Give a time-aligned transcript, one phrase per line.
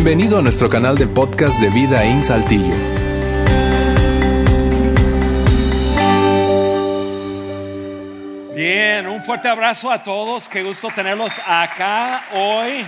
[0.00, 2.72] Bienvenido a nuestro canal de podcast de Vida en Saltillo.
[8.54, 10.48] Bien, un fuerte abrazo a todos.
[10.48, 12.86] Qué gusto tenerlos acá hoy.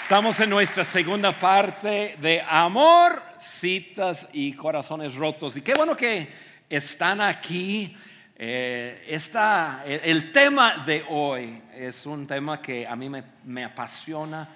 [0.00, 5.58] Estamos en nuestra segunda parte de amor, citas y corazones rotos.
[5.58, 6.26] Y qué bueno que
[6.70, 7.94] están aquí.
[8.38, 14.46] Eh, esta, el tema de hoy es un tema que a mí me, me apasiona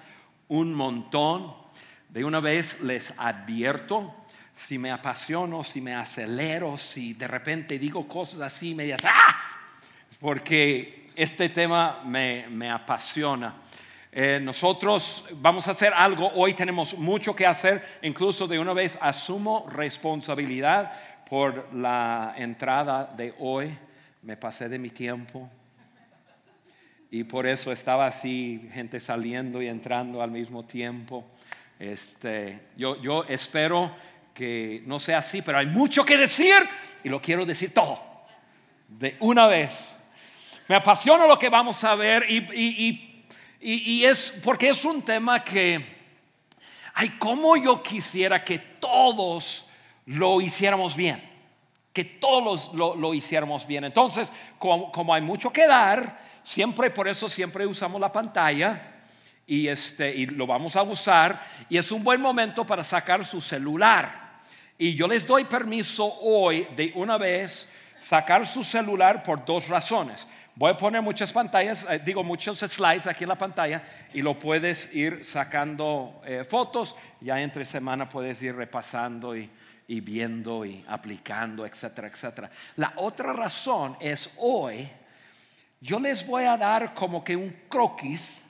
[0.49, 1.59] un montón.
[2.07, 4.13] De una vez les advierto,
[4.53, 9.35] si me apasiono, si me acelero, si de repente digo cosas así, me ¡ah!
[10.19, 13.55] Porque este tema me, me apasiona.
[14.11, 18.97] Eh, nosotros vamos a hacer algo, hoy tenemos mucho que hacer, incluso de una vez
[18.99, 20.91] asumo responsabilidad
[21.31, 23.73] por la entrada de hoy.
[24.23, 25.49] Me pasé de mi tiempo
[27.09, 31.23] y por eso estaba así, gente saliendo y entrando al mismo tiempo.
[31.79, 33.95] Este, yo, yo espero
[34.33, 36.67] que no sea así, pero hay mucho que decir
[37.01, 38.01] y lo quiero decir todo,
[38.89, 39.95] de una vez.
[40.67, 43.25] Me apasiona lo que vamos a ver y, y,
[43.61, 45.81] y, y es porque es un tema que,
[46.93, 49.69] ay, como yo quisiera que todos
[50.05, 51.21] lo hiciéramos bien,
[51.93, 53.83] que todos lo, lo hiciéramos bien.
[53.83, 58.91] Entonces, como, como hay mucho que dar, siempre, por eso siempre usamos la pantalla
[59.45, 63.41] y, este, y lo vamos a usar y es un buen momento para sacar su
[63.41, 64.39] celular.
[64.77, 70.25] Y yo les doy permiso hoy de una vez sacar su celular por dos razones.
[70.55, 73.81] Voy a poner muchas pantallas, eh, digo muchos slides aquí en la pantalla
[74.13, 76.95] y lo puedes ir sacando eh, fotos.
[77.19, 79.49] Ya entre semana puedes ir repasando y,
[79.91, 82.49] y viendo y aplicando, etcétera, etcétera.
[82.77, 84.89] La otra razón es hoy,
[85.81, 88.41] yo les voy a dar como que un croquis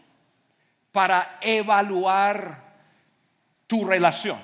[0.92, 2.61] para evaluar
[3.66, 4.38] tu relación.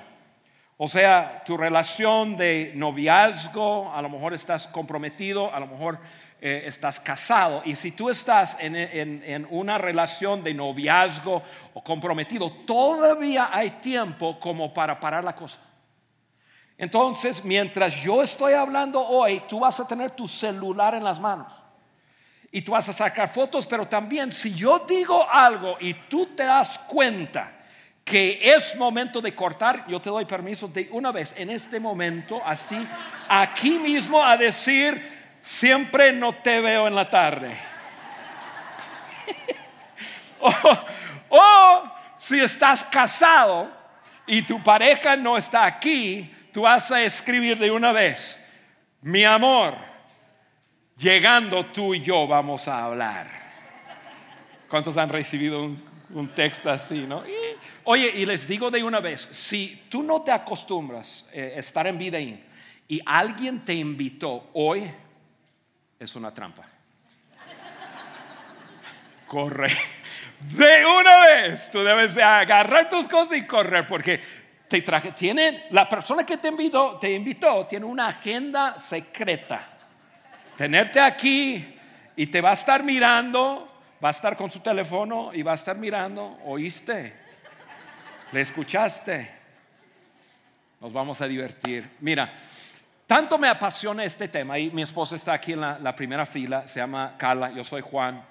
[0.76, 6.00] O sea, tu relación de noviazgo, a lo mejor estás comprometido, a lo mejor
[6.40, 7.62] eh, estás casado.
[7.64, 13.70] Y si tú estás en, en, en, una relación de noviazgo o comprometido, todavía hay
[13.80, 15.60] tiempo como para parar la cosa.
[16.78, 21.52] Entonces, mientras yo estoy hablando hoy, tú vas a tener tu celular en las manos.
[22.52, 26.44] Y tú vas a sacar fotos, pero también si yo digo algo y tú te
[26.44, 27.52] das cuenta
[28.04, 32.40] que es momento de cortar, yo te doy permiso de una vez, en este momento,
[32.46, 32.86] así,
[33.28, 37.54] aquí mismo a decir, siempre no te veo en la tarde.
[40.40, 40.52] o,
[41.28, 43.68] o si estás casado
[44.26, 48.38] y tu pareja no está aquí, tú vas a escribir de una vez,
[49.02, 49.74] mi amor,
[50.96, 53.26] llegando tú y yo vamos a hablar.
[54.68, 57.26] ¿Cuántos han recibido un, un texto así, no?
[57.26, 57.32] Y,
[57.84, 61.86] oye, y les digo de una vez, si tú no te acostumbras a eh, estar
[61.86, 62.44] en Vidaín
[62.86, 64.90] y alguien te invitó hoy,
[65.98, 66.66] es una trampa.
[69.26, 69.68] Corre.
[70.40, 74.20] De una vez, tú debes agarrar tus cosas y correr porque
[74.68, 79.66] te traje, tiene, la persona que te invitó, te invitó, tiene una agenda secreta.
[80.56, 81.76] Tenerte aquí
[82.14, 83.66] y te va a estar mirando,
[84.02, 87.14] va a estar con su teléfono y va a estar mirando, ¿oíste?
[88.32, 89.30] ¿Le escuchaste?
[90.80, 91.88] Nos vamos a divertir.
[92.00, 92.30] Mira,
[93.06, 96.68] tanto me apasiona este tema y mi esposa está aquí en la, la primera fila,
[96.68, 98.22] se llama Carla, yo soy Juan,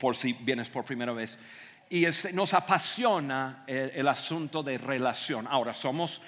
[0.00, 1.38] por si vienes por primera vez
[1.90, 5.46] y nos apasiona el, asunto de relación.
[5.46, 6.20] Ahora, somos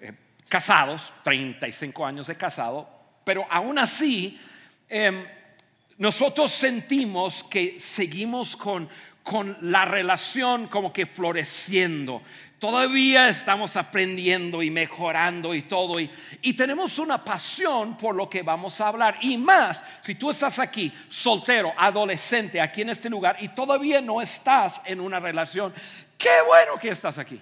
[0.00, 0.12] eh,
[0.48, 2.88] casados, 35 años de casado,
[3.24, 4.40] pero aún así
[4.88, 5.26] eh,
[5.98, 8.88] nosotros sentimos que seguimos con,
[9.22, 12.22] con la relación como que floreciendo.
[12.58, 16.00] Todavía estamos aprendiendo y mejorando y todo.
[16.00, 16.10] Y,
[16.42, 19.16] y, tenemos una pasión por lo que vamos a hablar.
[19.20, 24.20] Y más, si tú estás aquí, soltero, adolescente, aquí en este lugar, y todavía no
[24.20, 25.72] estás en una relación,
[26.16, 27.40] qué bueno que estás aquí.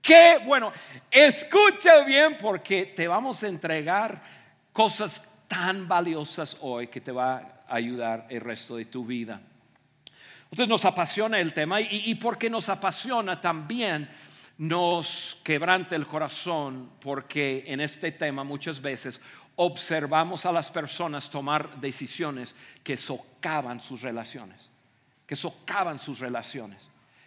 [0.00, 0.72] Qué bueno.
[1.10, 4.22] Escucha bien porque te vamos a entregar
[4.72, 9.42] cosas tan valiosas hoy que te va a ayudar el resto de tu vida.
[10.44, 14.08] Entonces nos apasiona el tema y, y porque nos apasiona también
[14.58, 19.20] nos quebranta el corazón porque en este tema muchas veces
[19.54, 24.68] observamos a las personas tomar decisiones que socavan sus relaciones,
[25.26, 26.82] que socavan sus relaciones.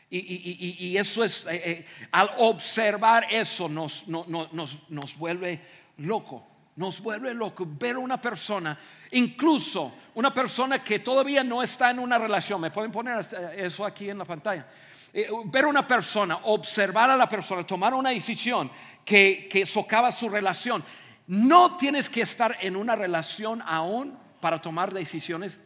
[0.09, 4.89] Y, y, y, y eso es, eh, eh, al observar eso nos, no, no, nos,
[4.89, 5.61] nos vuelve
[5.97, 6.45] loco,
[6.75, 8.77] nos vuelve loco ver a una persona,
[9.11, 13.25] incluso una persona que todavía no está en una relación, me pueden poner
[13.55, 14.67] eso aquí en la pantalla
[15.13, 18.71] ver a una persona, observar a la persona, tomar una decisión
[19.03, 20.83] que, que socava su relación.
[21.27, 25.61] No tienes que estar en una relación aún para tomar decisiones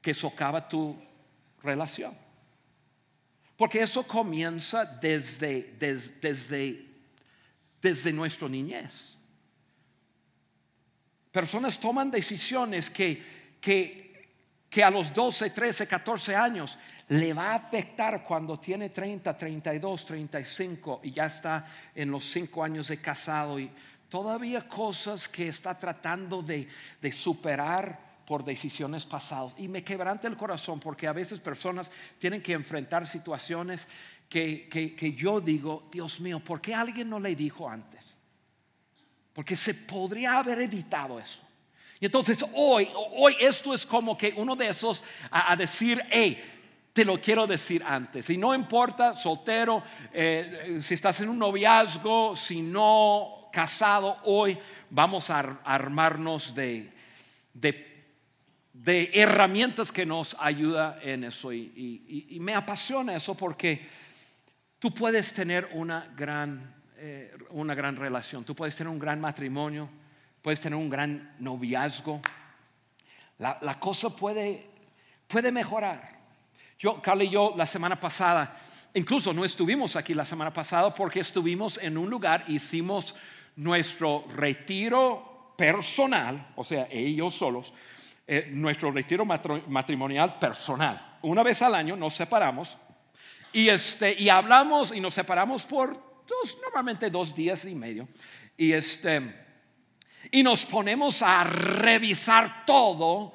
[0.00, 0.96] que socava tu
[1.62, 2.14] relación.
[3.56, 6.86] Porque eso comienza desde, desde, desde,
[7.82, 9.16] desde nuestra niñez.
[11.30, 13.22] Personas toman decisiones que,
[13.60, 14.09] que,
[14.70, 16.78] que, a los 12, 13, 14 años
[17.08, 22.62] le va a afectar cuando tiene 30, 32, 35 y ya está en los 5
[22.62, 23.70] años de casado y
[24.08, 26.68] todavía cosas que está tratando de,
[27.02, 29.56] de superar por decisiones pasadas.
[29.58, 31.90] Y me quebrante el corazón porque a veces personas
[32.20, 33.88] tienen que enfrentar situaciones
[34.28, 38.16] que, que, yo digo, Dios mío, ¿por qué alguien no le dijo antes?
[39.32, 41.40] Porque se podría haber evitado eso.
[42.00, 46.42] Y entonces hoy, hoy esto es como que uno de esos a, decir, hey,
[46.94, 48.30] te lo quiero decir antes.
[48.30, 49.82] Y no importa, soltero,
[50.12, 54.58] eh, si estás en un noviazgo, si no casado, hoy
[54.88, 56.90] vamos a armarnos de,
[58.72, 61.52] de herramientas que nos ayuda en eso.
[61.52, 63.86] Y, me apasiona eso porque
[64.78, 69.88] tú puedes tener una gran, eh, una gran relación, tú puedes tener un gran matrimonio,
[70.42, 72.20] puedes tener un gran noviazgo.
[73.38, 74.66] La, cosa puede,
[75.26, 76.18] puede mejorar.
[76.78, 78.54] Yo, Carla y yo, la semana pasada,
[78.94, 83.14] incluso no estuvimos aquí la semana pasada porque estuvimos en un lugar, hicimos
[83.56, 87.72] nuestro retiro personal, o sea, ellos solos,
[88.26, 91.18] eh, nuestro retiro matrimonial personal.
[91.22, 92.76] Una vez al año nos separamos
[93.52, 95.92] y, este, y hablamos y nos separamos por
[96.26, 98.08] dos, normalmente dos días y medio.
[98.56, 99.49] Y, este,
[100.30, 103.34] y nos ponemos a revisar todo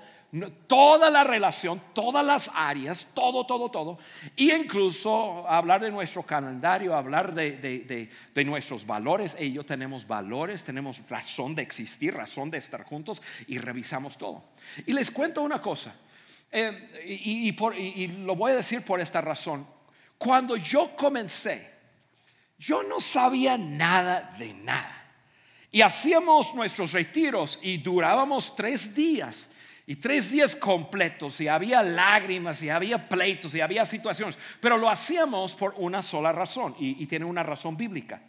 [0.68, 3.98] toda la relación, todas las áreas, todo, todo, todo,
[4.36, 8.10] y incluso hablar de nuestro calendario, hablar de,
[8.46, 9.36] nuestros valores.
[9.40, 14.44] Ellos tenemos valores, tenemos razón de existir, razón de estar juntos y revisamos todo.
[14.86, 15.96] Y les cuento una cosa,
[16.52, 19.66] eh, y lo voy a decir por esta razón.
[20.18, 21.74] Cuando yo comencé,
[22.58, 25.05] yo no sabía nada de nada.
[25.76, 29.50] Y hacíamos nuestros retiros y durábamos tres días.
[29.86, 34.90] Y tres días completos, y había lágrimas, y había pleitos, y había situaciones, pero lo
[34.90, 38.22] hacíamos por una sola razón, y, tiene una razón bíblica.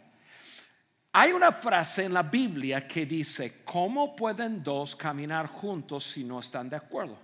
[1.13, 6.41] Hay una frase en la Biblia que dice, ¿cómo pueden dos caminar juntos si no
[6.41, 7.17] están de acuerdo?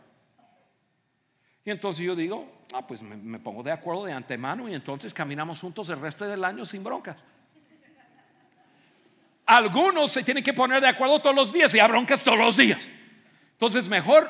[1.66, 5.60] Y entonces yo digo, ah, pues me, pongo de acuerdo de antemano y entonces caminamos
[5.60, 7.18] juntos el resto del año sin broncas.
[9.46, 12.58] Algunos se tienen que poner de acuerdo todos los días y hay broncas todos los
[12.58, 12.90] días.
[13.52, 14.30] Entonces, mejor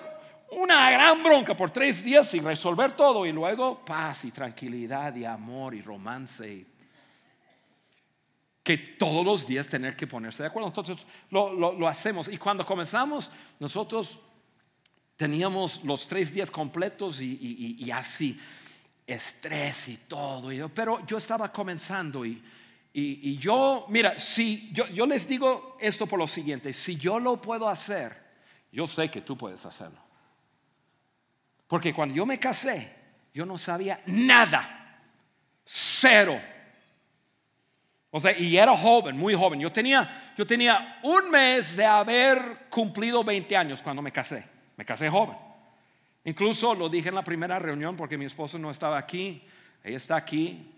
[0.52, 5.26] una gran bronca por tres días y resolver todo y luego paz y tranquilidad y
[5.26, 6.66] amor y romance.
[8.64, 10.68] Que todos los días tener que ponerse de acuerdo.
[10.70, 12.28] Entonces lo, hacemos.
[12.28, 14.20] Y cuando comenzamos, nosotros
[15.18, 18.40] teníamos los tres días completos y, así,
[19.06, 20.70] estrés y todo.
[20.70, 22.42] pero yo estaba comenzando y,
[22.96, 27.68] y yo, mira, si yo, les digo esto por lo siguiente, si yo lo puedo
[27.68, 28.16] hacer,
[28.72, 30.00] yo sé que tú puedes hacerlo.
[31.68, 32.94] Porque cuando yo me casé,
[33.34, 35.00] yo no sabía nada.
[35.66, 36.40] Cero.
[38.12, 39.60] O sea, y era joven, muy joven.
[39.60, 44.46] Yo tenía, yo tenía un mes de haber cumplido 20 años cuando me casé.
[44.78, 45.36] Me casé joven.
[46.26, 49.44] Incluso lo dije en la primera reunión porque mi esposo no estaba aquí.
[49.84, 50.73] Ella está aquí.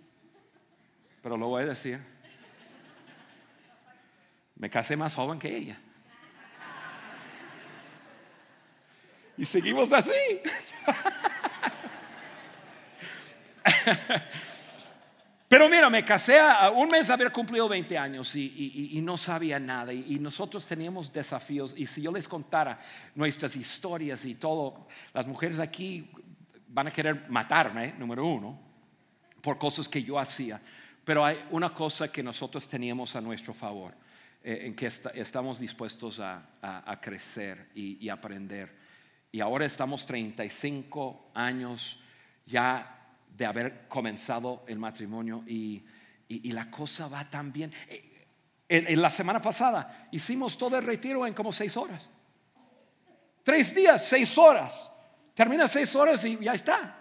[1.25, 1.99] Pero lo voy a decir.
[4.57, 5.75] Me casé más joven que ella.
[9.35, 10.11] Y seguimos así.
[15.47, 19.57] Pero mira, me casé a un mes de haber cumplido 20 años y, no sabía
[19.57, 19.91] nada.
[19.91, 21.73] Y, nosotros teníamos desafíos.
[21.75, 22.77] Y si yo les contara
[23.15, 26.07] nuestras historias y todo, las mujeres aquí
[26.67, 28.59] van a querer matarme, número uno,
[29.41, 30.61] por cosas que yo hacía.
[31.05, 33.93] Pero hay una cosa que nosotros teníamos a nuestro favor,
[34.43, 38.85] eh, en que estamos dispuestos a, crecer y aprender
[39.35, 41.99] y ahora estamos 35 años
[42.45, 45.83] ya de haber comenzado el matrimonio y,
[46.29, 47.69] la cosa va tan bien.
[47.89, 48.27] Eh,
[48.69, 52.07] en, la semana pasada hicimos todo el retiro en como seis horas.
[53.43, 54.89] Tres días, seis horas.
[55.33, 56.97] Termina seis horas y ya está.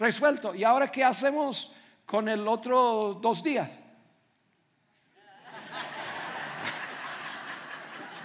[0.00, 0.56] Resuelto.
[0.56, 1.72] ¿Y ahora qué hacemos
[2.06, 3.70] con el otro dos días?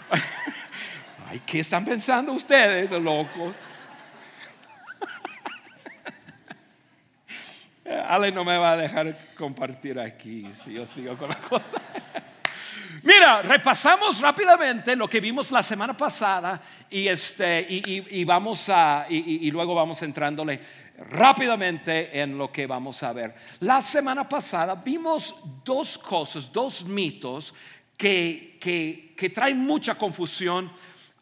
[1.30, 3.54] Ay, ¿qué están pensando ustedes, locos?
[8.08, 11.82] Ale no me va a dejar compartir aquí si yo sigo con la cosa.
[13.04, 19.50] Mira, repasamos rápidamente lo que vimos la semana pasada y, este, y, vamos a, y,
[19.52, 20.60] luego vamos entrándole
[20.98, 23.36] rápidamente en lo que vamos a ver.
[23.62, 27.54] La semana pasada vimos dos cosas, dos mitos
[27.96, 30.72] que, que, que traen mucha confusión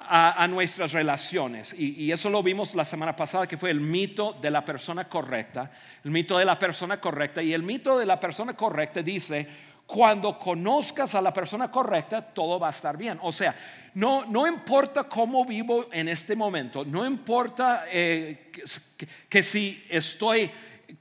[0.08, 1.74] a, nuestras relaciones.
[1.78, 5.72] Y, eso lo vimos la semana pasada, que fue el mito de la persona correcta.
[6.04, 7.42] El mito de la persona correcta.
[7.42, 9.48] Y el mito de la persona correcta dice,
[9.86, 13.20] cuando conozcas a la persona correcta, todo va a estar bien.
[13.22, 13.56] O sea,
[13.94, 18.52] no, no importa cómo vivo en este momento, no importa eh,
[19.30, 20.52] que si estoy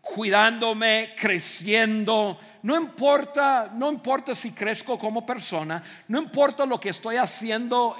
[0.01, 2.39] cuidándome, creciendo.
[2.63, 7.97] No importa, no importa si crezco como persona, no importa lo que estoy haciendo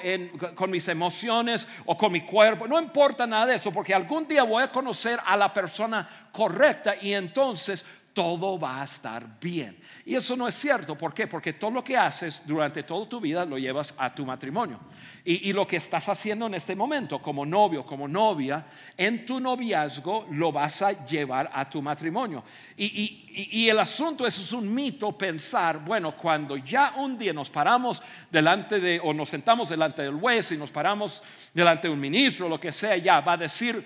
[0.55, 4.43] con mis emociones o con mi cuerpo, no importa nada de eso, porque algún día
[4.43, 7.85] voy a conocer a la persona correcta y entonces
[8.15, 9.77] todo va a estar bien.
[10.07, 10.97] Y eso no es cierto.
[10.97, 11.27] ¿Por qué?
[11.27, 14.79] Porque todo lo que haces durante toda tu vida lo llevas a tu matrimonio.
[15.25, 18.67] Y, lo que estás haciendo en este momento, como novio, como novia,
[18.97, 22.45] en tu noviazgo lo vas a llevar a tu matrimonio.
[22.77, 28.01] Y, el asunto es, es un mito pensar, bueno, cuando ya un día nos paramos
[28.31, 32.49] delante de, o nos sentamos delante del juez y nos paramos delante de un ministro,
[32.49, 33.85] lo que sea, ya va a decir,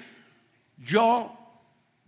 [0.77, 1.39] yo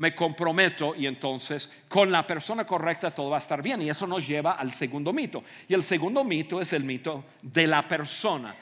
[0.00, 3.82] me comprometo y entonces con la persona correcta todo va a estar bien.
[3.82, 5.44] Y eso nos lleva al segundo mito.
[5.68, 8.54] Y el segundo mito es el mito de la persona.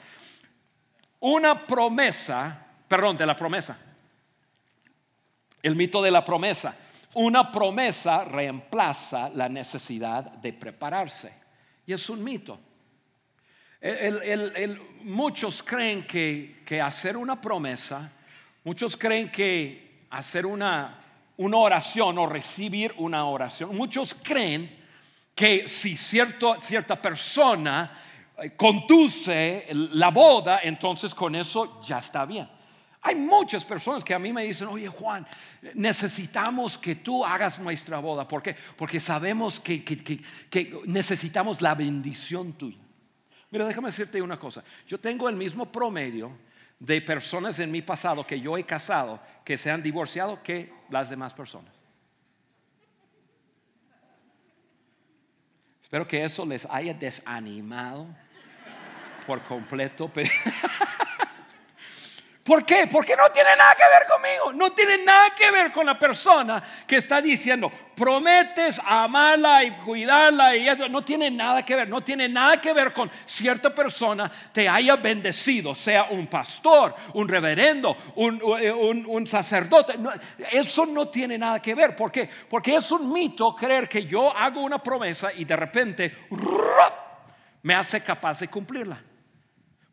[1.21, 3.79] Una promesa, perdón, de la promesa.
[5.63, 6.75] El mito de la promesa.
[7.13, 11.33] Una promesa reemplaza la necesidad de prepararse.
[11.85, 12.59] Y es un mito.
[15.03, 18.11] muchos creen que, que hacer una promesa,
[18.65, 21.05] muchos creen que hacer una
[21.39, 23.75] una oración o recibir una oración.
[23.75, 24.77] Muchos creen
[25.33, 27.97] que si cierto, cierta persona
[28.37, 32.47] eh, conduce la boda, entonces con eso ya está bien.
[33.01, 35.25] Hay muchas personas que a mí me dicen, oye Juan,
[35.75, 38.27] necesitamos que tú hagas nuestra boda.
[38.27, 38.57] ¿Por qué?
[38.75, 42.79] Porque sabemos que, que necesitamos la bendición tuya.
[43.49, 44.61] Mira, déjame decirte una cosa.
[44.85, 46.33] Yo tengo el mismo promedio
[46.79, 51.09] de personas en mi pasado que yo he casado que se han divorciado que las
[51.09, 51.73] demás personas.
[55.81, 58.07] Espero que eso les haya desanimado
[59.25, 60.11] por completo.
[62.43, 62.87] ¿Por qué?
[62.87, 66.63] Porque no tiene nada que ver conmigo, no tiene nada que ver con la persona
[66.87, 72.01] que está diciendo, prometes amarla y cuidarla y eso, no tiene nada que ver, no
[72.01, 77.95] tiene nada que ver con cierta persona te haya bendecido, sea un pastor, un reverendo,
[78.15, 79.95] un, sacerdote,
[80.49, 82.29] eso no tiene nada que ver, ¿por qué?
[82.49, 86.17] Porque es un mito creer que yo hago una promesa y de repente
[87.61, 89.08] me hace capaz de cumplirla.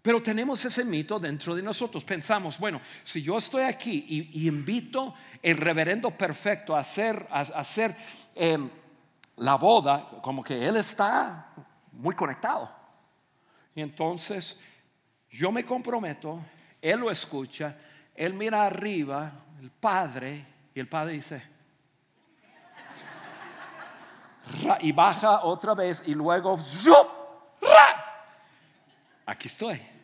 [0.07, 2.05] Pero tenemos ese mito dentro de nosotros.
[2.05, 7.97] Pensamos, bueno, si yo estoy aquí y, invito el reverendo perfecto a hacer, a, hacer
[8.33, 8.71] em,
[9.39, 11.49] la boda, como que él está
[11.91, 12.71] muy conectado.
[13.75, 14.57] Y entonces
[15.29, 16.41] yo me comprometo,
[16.81, 17.77] él lo escucha,
[18.15, 21.43] él mira arriba, el padre, y el padre dice,
[24.83, 26.57] y baja otra vez y luego,
[29.27, 29.96] aquí estoy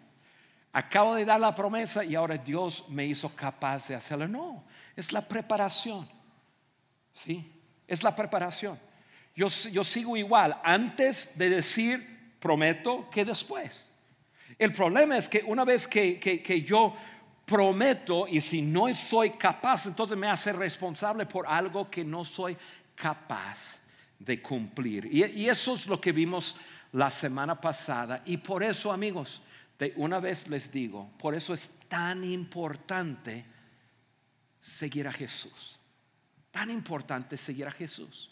[0.72, 4.26] acabo de dar la promesa y ahora Dios me hizo capaz de hacerlo.
[4.26, 4.64] No,
[4.96, 6.08] es la preparación.
[7.12, 7.52] ¿Sí?
[7.86, 8.78] Es la preparación.
[9.34, 13.88] Yo, yo sigo igual antes de decir prometo que después.
[14.58, 16.94] El problema es que una vez que, que, yo
[17.44, 22.56] prometo y si no soy capaz, entonces me hace responsable por algo que no soy
[22.94, 23.80] capaz
[24.18, 25.06] de cumplir.
[25.06, 26.56] Y, y eso es lo que vimos
[26.92, 28.22] la semana pasada.
[28.26, 29.42] Y por eso, amigos,
[29.96, 33.44] una vez les digo, por eso es tan importante
[34.60, 35.78] seguir a Jesús.
[36.50, 38.30] Tan importante seguir a Jesús.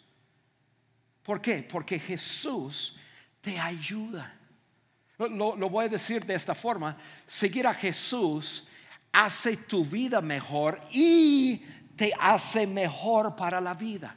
[1.23, 1.66] ¿Por qué?
[1.69, 2.97] Porque Jesús
[3.40, 4.35] te ayuda.
[5.19, 6.97] Lo, lo, voy a decir de esta forma.
[7.26, 8.66] Seguir a Jesús
[9.12, 11.59] hace tu vida mejor y
[11.97, 14.16] te hace mejor para la vida.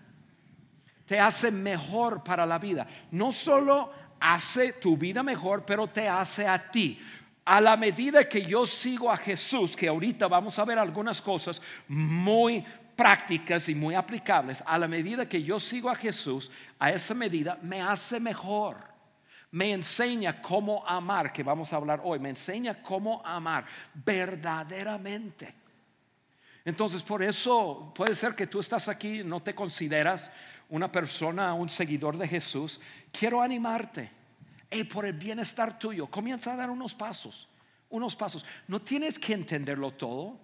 [1.06, 2.88] Te hace mejor para la vida.
[3.12, 7.00] No solo hace tu vida mejor, pero te hace a ti
[7.46, 11.62] a la medida que yo sigo a Jesús, que ahorita vamos a ver algunas cosas
[11.88, 12.64] muy
[12.96, 17.58] prácticas y muy aplicables, a la medida que yo sigo a Jesús, a esa medida
[17.62, 18.78] me hace mejor.
[19.52, 25.54] Me enseña cómo amar, que vamos a hablar hoy, me enseña cómo amar verdaderamente.
[26.66, 30.32] Entonces, por eso puede ser que tú estás aquí, no te consideras
[30.70, 32.80] una persona, un seguidor de Jesús.
[33.12, 34.23] Quiero animarte.
[34.92, 37.48] Por el bienestar tuyo, comienza a dar unos pasos,
[37.90, 38.46] unos pasos.
[38.68, 40.40] No tienes que entenderlo todo,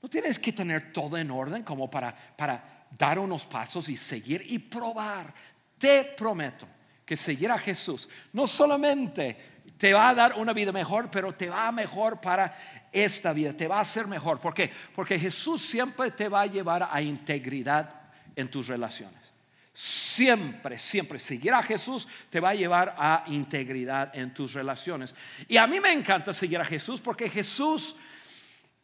[0.00, 4.44] no tienes que tener todo en orden como para, para dar unos pasos y seguir
[4.46, 5.32] y probar.
[5.78, 6.66] Te prometo
[7.04, 9.36] que seguir a Jesús no solamente
[9.76, 12.56] te va a dar una vida mejor, pero te va a mejor para
[12.92, 14.38] esta vida, te va a hacer mejor.
[14.38, 14.70] ¿Por qué?
[14.94, 17.92] Porque Jesús siempre te va a llevar a integridad
[18.36, 19.31] en tus relaciones.
[19.74, 25.14] Siempre, siempre seguir a Jesús te va a llevar a integridad en tus relaciones.
[25.48, 27.96] Y a mí me encanta seguir a Jesús porque Jesús,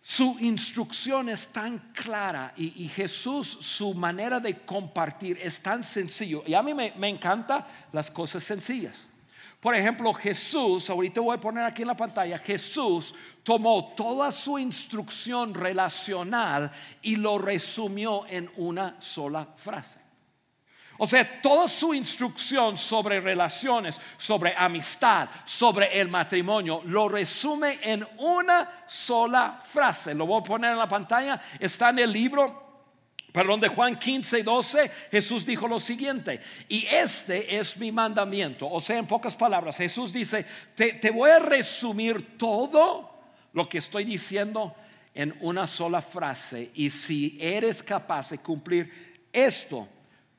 [0.01, 6.43] su instrucción es tan clara y, Jesús, su manera de compartir es tan sencillo.
[6.47, 9.07] Y a mí me, me encantan las cosas sencillas.
[9.61, 14.59] Por ejemplo, Jesús, ahorita voy a poner aquí en la pantalla, Jesús tomó toda su
[14.59, 16.71] instrucción relacional
[17.03, 20.08] y lo resumió en una sola frase.
[20.99, 28.07] O sea, toda su instrucción sobre relaciones, sobre amistad, sobre el matrimonio, lo resume en
[28.19, 30.15] una sola frase.
[30.15, 31.41] Lo voy a poner en la pantalla.
[31.59, 32.69] Está en el libro
[33.31, 38.69] Perdón, de Juan 15, 12, Jesús dijo lo siguiente, y este es mi mandamiento.
[38.69, 43.11] O sea, en pocas palabras, Jesús dice, te voy a resumir todo
[43.53, 44.75] lo que estoy diciendo
[45.15, 49.87] en una sola frase, y si eres capaz de cumplir esto,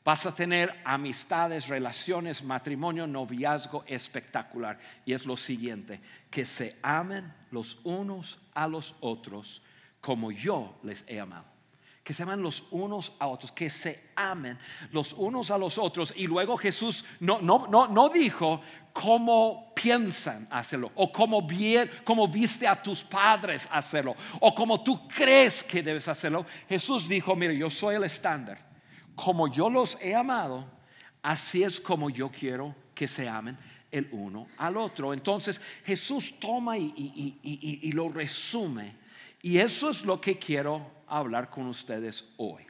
[0.03, 4.79] Vas a tener amistades, relaciones, matrimonio, noviazgo espectacular.
[5.05, 5.99] Y es lo siguiente,
[6.31, 9.61] que se amen los unos a los otros
[9.99, 11.45] como yo les he amado.
[12.01, 14.57] Que se amen los unos a otros, que se amen
[14.91, 16.13] los unos a los otros.
[16.15, 18.61] Y luego Jesús no, no, no, no dijo
[18.93, 25.07] cómo piensan hacerlo, o cómo, bien, cómo viste a tus padres hacerlo, o cómo tú
[25.07, 26.45] crees que debes hacerlo.
[26.67, 28.68] Jesús dijo, mire, yo soy el estándar
[29.19, 30.65] como yo los he amado,
[31.21, 33.57] así es como yo quiero que se amen
[33.91, 35.13] el uno al otro.
[35.13, 38.95] Entonces Jesús toma y, lo resume.
[39.41, 42.65] Y eso es lo que quiero hablar con ustedes hoy.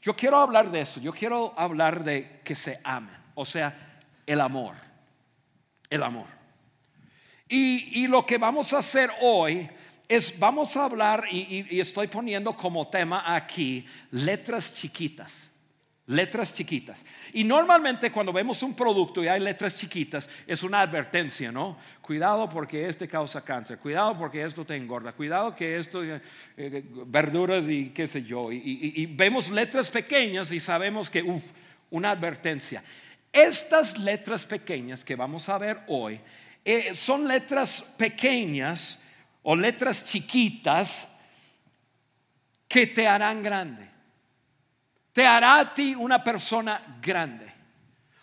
[0.00, 4.40] Yo quiero hablar de eso, yo quiero hablar de que se amen, o sea, el
[4.40, 4.76] amor,
[5.90, 6.28] el amor.
[7.48, 9.68] Y, y lo que vamos a hacer hoy
[10.06, 15.47] es, vamos a hablar, y estoy poniendo como tema aquí, letras chiquitas
[16.08, 17.04] letras chiquitas.
[17.32, 21.78] Y normalmente cuando vemos un producto y hay letras chiquitas, es una advertencia, ¿no?
[22.00, 26.20] Cuidado porque este causa cáncer, cuidado porque esto te engorda, cuidado que esto, eh,
[26.56, 28.50] eh, verduras y qué sé yo.
[28.50, 31.44] Y, vemos letras pequeñas y sabemos que, uff,
[31.90, 32.82] una advertencia.
[33.30, 36.18] Estas letras pequeñas que vamos a ver hoy
[36.64, 39.02] eh, son letras pequeñas
[39.42, 41.14] o letras chiquitas
[42.66, 43.97] que te harán grande
[45.18, 47.52] te hará a ti una persona grande.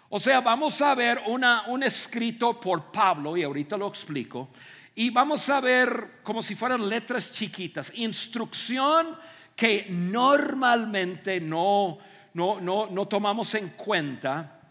[0.08, 4.47] O sea, vamos a ver un escrito por Pablo, y ahorita lo explico,
[4.95, 9.17] y vamos a ver como si fueran letras chiquitas, instrucción
[9.58, 11.97] que normalmente no,
[12.34, 14.62] no, no, no tomamos en cuenta,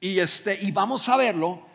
[0.00, 1.66] y, este, y vamos a verlo,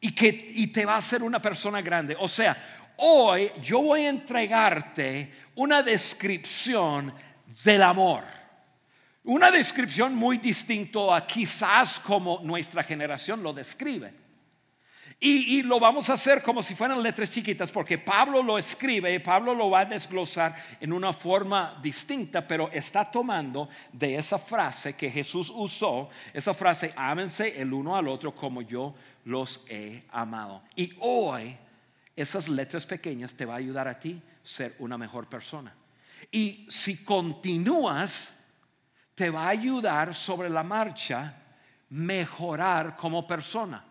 [0.00, 2.16] y que y te va a hacer una persona grande.
[2.18, 2.56] O sea,
[2.96, 7.14] hoy yo voy a entregarte una descripción
[7.62, 8.37] del amor.
[9.28, 14.14] Una descripción muy distinta a quizás como nuestra generación lo describe.
[15.20, 19.18] Y, lo vamos a hacer como si fueran letras chiquitas, porque Pablo lo escribe y
[19.18, 24.94] Pablo lo va a desglosar en una forma distinta, pero está tomando de esa frase
[24.94, 28.94] que Jesús usó, esa frase, ámense el uno al otro como yo
[29.26, 30.62] los he amado.
[30.74, 31.54] Y hoy
[32.16, 35.74] esas letras pequeñas te va a ayudar a ti ser una mejor persona.
[36.32, 38.37] Y si continúas
[39.18, 41.34] te va a ayudar sobre la marcha
[41.88, 43.84] mejorar como persona.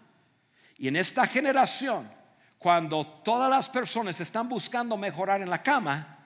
[0.78, 2.10] Y en esta generación,
[2.58, 6.18] cuando todas las personas están buscando mejorar en la cama,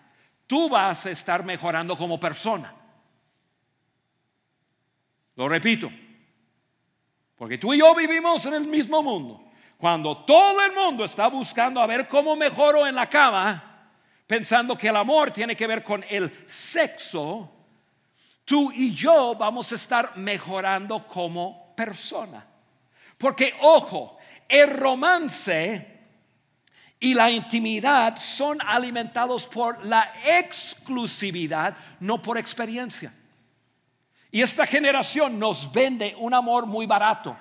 [0.45, 2.71] tú vas a estar mejorando como persona.
[5.35, 5.91] Lo repito,
[7.35, 9.49] porque tú y yo vivimos en el mismo mundo.
[9.79, 13.89] Cuando todo el mundo está buscando a ver cómo mejoro en la cama,
[14.27, 17.60] pensando que el amor tiene que ver con el sexo,
[18.51, 22.45] tú y yo vamos a estar mejorando como persona.
[23.17, 24.17] Porque, ojo,
[24.49, 25.99] el romance
[26.99, 33.13] y la intimidad son alimentados por la exclusividad, no por experiencia.
[34.31, 37.37] Y esta generación nos vende un amor muy barato.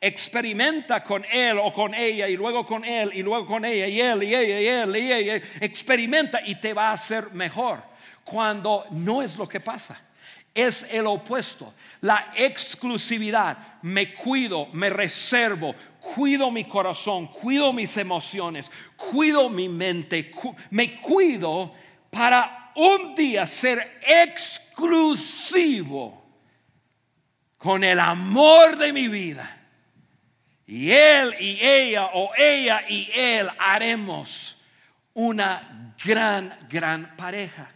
[0.00, 4.00] Experimenta con él o con ella y luego con él y luego con ella y
[4.00, 5.34] él y ella y él y ella.
[5.60, 7.80] Experimenta y te va a hacer mejor.
[8.24, 10.07] cuando no es lo que pasa.
[10.54, 13.80] Es el opuesto, la exclusividad.
[13.82, 20.32] Me cuido, me reservo, cuido mi corazón, cuido mis emociones, cuido mi mente,
[20.70, 21.72] me cuido
[22.10, 25.48] para un día ser exclusivo
[27.58, 29.54] con el amor de mi vida.
[30.66, 34.60] Y él y ella o ella y él haremos
[35.14, 37.70] una gran, gran pareja.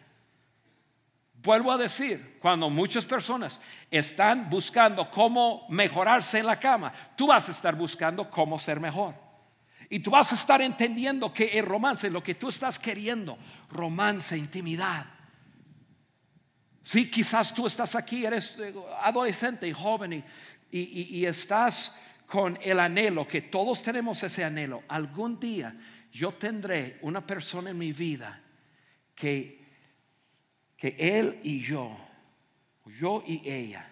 [1.43, 7.49] Vuelvo a decir, cuando muchas personas están buscando cómo mejorarse en la cama, tú vas
[7.49, 9.15] a estar buscando cómo ser mejor.
[9.89, 13.37] Y tú vas a estar entendiendo que el romance, lo que tú estás queriendo,
[13.71, 15.07] romance, intimidad.
[16.81, 20.25] Sí, quizás tú estás aquí, eres eh, adolescente y joven
[20.71, 24.85] y, y estás con el anhelo, que todos tenemos ese anhelo.
[24.89, 25.77] Algún día
[26.13, 28.41] yo tendré una persona en mi vida
[29.15, 29.62] que,
[30.83, 31.97] que él y yo,
[32.99, 33.89] yo y ella,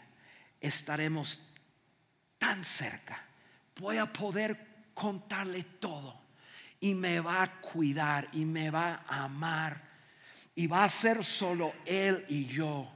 [0.60, 1.38] estaremos
[2.36, 3.22] tan cerca.
[3.76, 6.20] Voy a poder contarle todo
[6.80, 9.80] y me va a cuidar y me va a amar
[10.56, 12.90] y va a ser solo él y yo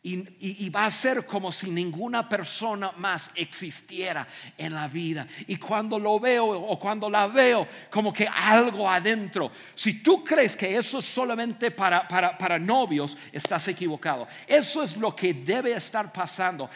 [0.00, 5.26] y, va a ser como si ninguna persona más existiera en la vida.
[5.46, 9.50] Y cuando lo veo o cuando la veo, como que algo adentro.
[9.74, 14.28] Si tú crees que eso es solamente para, para, novios, estás equivocado.
[14.46, 16.70] Eso es lo que debe estar pasando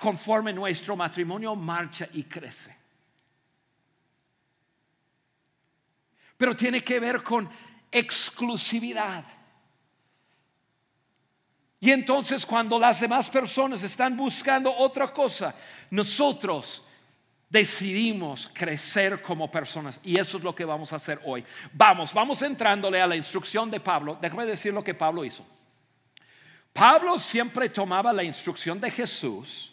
[0.00, 2.74] conforme nuestro matrimonio marcha y crece.
[6.38, 7.48] Pero tiene que ver con
[7.90, 9.24] exclusividad.
[11.86, 15.54] Y entonces cuando las demás personas están buscando otra cosa,
[15.88, 16.82] nosotros
[17.48, 20.00] decidimos crecer como personas.
[20.02, 21.44] Y eso es lo que vamos a hacer hoy.
[21.72, 24.18] Vamos, vamos entrándole a la instrucción de Pablo.
[24.20, 25.46] Déjame decir lo que Pablo hizo.
[26.72, 29.72] Pablo siempre tomaba la instrucción de Jesús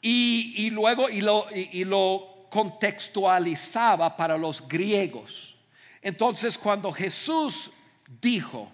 [0.00, 5.56] y, luego y lo, y lo contextualizaba para los griegos.
[6.00, 7.72] Entonces cuando Jesús
[8.18, 8.72] dijo,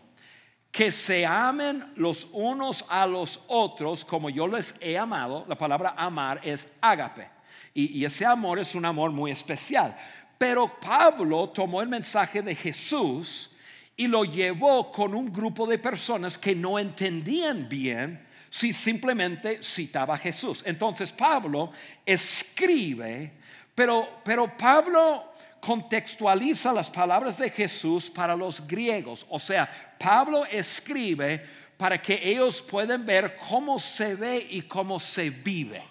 [0.75, 5.45] que se amen los unos a los otros como yo les he amado.
[5.47, 7.29] La palabra amar es ágape.
[7.75, 9.97] Y, ese amor es un amor muy especial.
[10.37, 13.53] Pero Pablo tomó el mensaje de Jesús
[13.97, 20.15] y lo llevó con un grupo de personas que no entendían bien si simplemente citaba
[20.15, 20.65] a Jesús.
[20.67, 21.71] Entonces Pablo
[22.05, 23.35] escribe,
[23.77, 25.34] pero, pero Pablo
[25.65, 29.25] contextualiza las palabras de Jesús para los griegos.
[29.31, 31.43] O sea, Pablo escribe
[31.77, 35.83] para que ellos puedan ver cómo se ve y cómo se vive.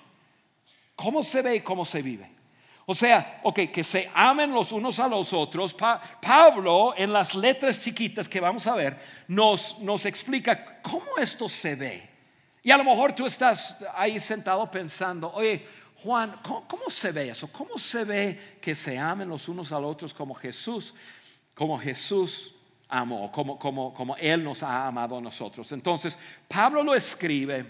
[0.96, 2.30] ¿Cómo se ve y cómo se vive?
[2.86, 5.76] O sea, ok, que se amen los unos a los otros.
[6.22, 11.76] Pablo, en las letras chiquitas que vamos a ver, nos, nos explica cómo esto se
[11.76, 12.10] ve.
[12.62, 15.66] Y a lo mejor tú estás ahí sentado pensando, oye,
[16.04, 17.48] Juan, ¿cómo, se ve eso?
[17.50, 20.94] ¿Cómo se ve que se amen los unos a los otros como Jesús,
[21.54, 22.54] como Jesús
[22.90, 25.72] amó, como, como, como Él nos ha amado a nosotros?
[25.72, 27.66] Entonces, Pablo lo escribe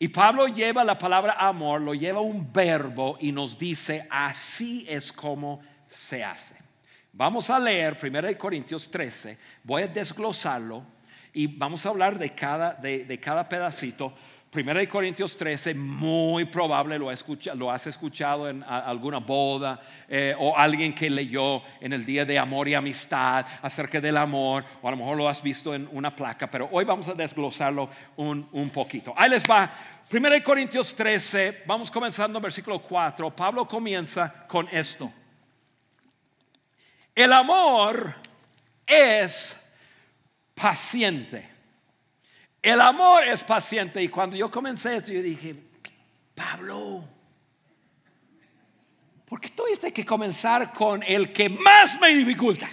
[0.00, 5.12] y Pablo lleva la palabra amor, lo lleva un verbo y nos dice, así es
[5.12, 6.56] como se hace.
[7.12, 10.82] Vamos a leer 1 Corintios 13, voy a desglosarlo
[11.32, 14.12] y vamos a hablar de cada, de, de cada pedacito.
[14.52, 17.10] Primera de Corintios 13, muy probable lo,
[17.54, 22.38] lo has escuchado en alguna boda eh, o alguien que leyó en el día de
[22.38, 26.14] amor y amistad acerca del amor, o a lo mejor lo has visto en una
[26.14, 29.14] placa, pero hoy vamos a desglosarlo un, un poquito.
[29.16, 29.72] Ahí les va.
[30.06, 33.34] Primera de Corintios 13, vamos comenzando en versículo 4.
[33.34, 35.10] Pablo comienza con esto.
[37.14, 38.14] El amor
[38.86, 39.58] es
[40.54, 41.51] paciente.
[42.62, 44.00] El amor es paciente.
[44.00, 45.56] Y cuando yo comencé esto, yo dije,
[46.32, 47.04] Pablo,
[49.26, 52.70] ¿por qué tuviste que comenzar con el que más me dificulta?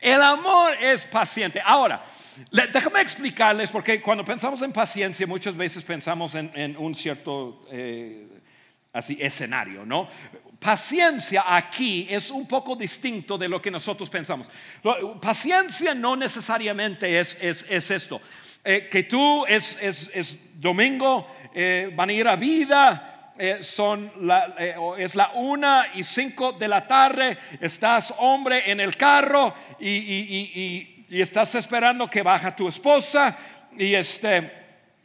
[0.00, 1.60] El amor es paciente.
[1.62, 2.02] Ahora,
[2.50, 8.26] déjame explicarles, porque cuando pensamos en paciencia, muchas veces pensamos en, un cierto eh,
[8.92, 10.08] así escenario, ¿no?
[10.60, 14.50] Paciencia aquí es un poco distinto de lo que nosotros pensamos.
[15.20, 18.20] Paciencia no necesariamente es, es, esto.
[18.62, 24.54] Eh, que tú es, es domingo, eh, van a ir a vida, eh, son la,
[24.98, 31.06] es la una y cinco de la tarde, estás hombre en el carro y, y,
[31.08, 33.34] y, estás esperando que baja tu esposa
[33.78, 34.52] y este,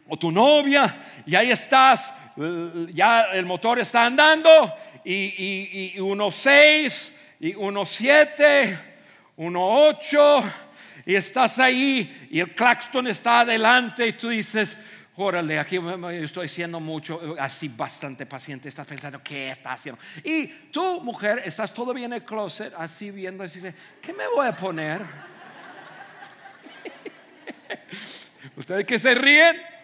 [0.09, 2.13] o tu novia, y ahí estás,
[2.91, 4.73] ya el motor está andando
[5.05, 8.77] y, y, y uno seis, y uno siete,
[9.37, 10.53] 1.8
[11.05, 14.77] y estás ahí y el claxton está adelante y tú dices,
[15.17, 15.77] órale, aquí
[16.13, 20.01] estoy siendo mucho, así bastante paciente, estás pensando, ¿qué está haciendo?
[20.23, 23.61] Y tú, mujer, estás todavía en el closet, así viendo, así,
[24.01, 25.01] ¿qué me voy a poner?
[28.55, 29.74] Ustedes que se ríen.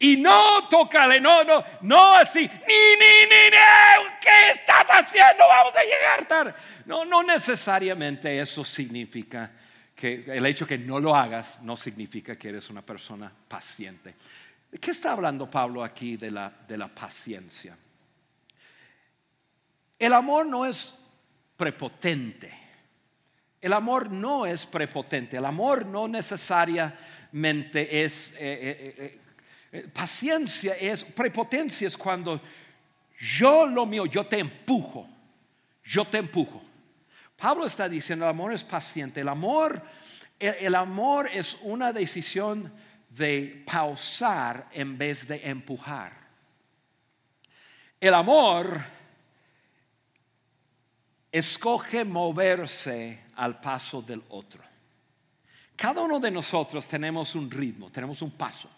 [0.00, 3.50] Y no tócale, no, no, no así, ni, ni, ni,
[4.20, 5.42] ¿qué estás haciendo?
[5.48, 6.54] Vamos a llegar tarde.
[6.86, 9.50] No, no necesariamente eso significa
[9.96, 14.14] que el hecho que no lo hagas no significa que eres una persona paciente.
[14.70, 17.76] ¿De qué está hablando Pablo aquí de la, de la paciencia?
[19.98, 20.96] El amor no es
[21.56, 22.56] prepotente.
[23.60, 25.38] El amor no es prepotente.
[25.38, 28.32] El amor no necesariamente es...
[28.34, 29.20] Eh, eh, eh,
[29.92, 32.40] paciencia es, prepotencia es cuando
[33.18, 35.08] yo lo mío, yo te empujo,
[35.84, 36.62] yo te empujo.
[37.36, 39.20] Pablo está diciendo, el amor es paciente.
[39.20, 39.80] El amor,
[40.38, 42.72] el, amor es una decisión
[43.10, 46.12] de pausar en vez de empujar.
[48.00, 48.80] El amor
[51.30, 54.62] escoge moverse al paso del otro.
[55.76, 58.68] Cada uno de nosotros tenemos un ritmo, tenemos un paso.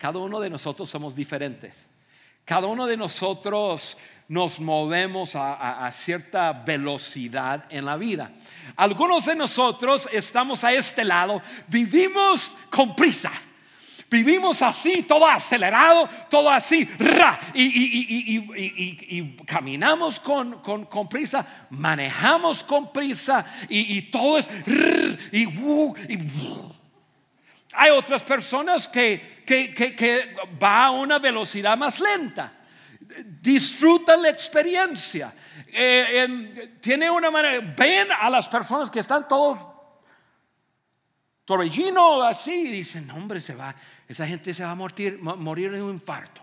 [0.00, 1.86] Cada uno de nosotros somos diferentes.
[2.46, 8.30] Cada uno de nosotros nos movemos a, cierta velocidad en la vida.
[8.76, 13.30] Algunos de nosotros estamos a este lado, vivimos con prisa.
[14.10, 16.88] Vivimos así, todo acelerado, todo así,
[17.54, 24.48] y, caminamos con, prisa, manejamos con prisa, y, todo es,
[25.30, 25.46] y,
[27.72, 32.60] hay otras personas que, que, que va a una velocidad más lenta
[33.40, 35.34] disfruta la experiencia.
[35.66, 39.66] Eh, tiene una manera, ven a las personas que están todos
[41.44, 43.74] torbellino así y dicen, hombre, se va,
[44.06, 45.18] esa gente se va a morir,
[45.74, 46.42] en un infarto.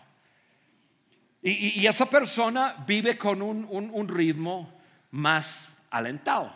[1.42, 4.74] Y, esa persona vive con un, un ritmo
[5.12, 6.54] más alentado.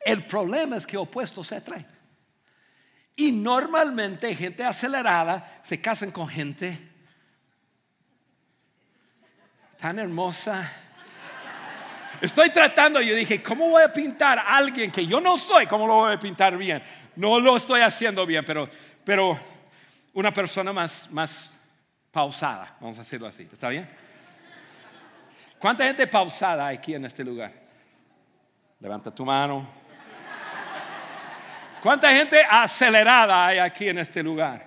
[0.00, 1.93] El problema es que opuestos se atraen.
[3.16, 6.78] Y normalmente gente acelerada se casan con gente
[9.78, 10.72] tan hermosa.
[12.20, 15.66] Estoy tratando, yo dije, ¿cómo voy a pintar a alguien que yo no soy?
[15.66, 16.82] ¿Cómo lo voy a pintar bien?
[17.16, 18.68] No lo estoy haciendo bien, pero,
[19.04, 19.38] pero
[20.14, 21.52] una persona más, más
[22.10, 23.88] pausada, vamos a decirlo así, ¿está bien?
[25.58, 27.52] ¿Cuánta gente pausada hay aquí en este lugar?
[28.80, 29.83] Levanta tu mano.
[31.84, 34.64] ¿Cuánta gente acelerada hay aquí en este lugar?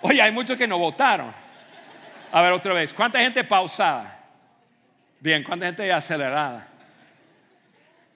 [0.00, 1.32] Oye, hay muchos que no votaron.
[2.32, 2.92] A ver, otra vez.
[2.92, 4.18] ¿Cuánta gente pausada?
[5.20, 6.66] Bien, ¿cuánta gente acelerada?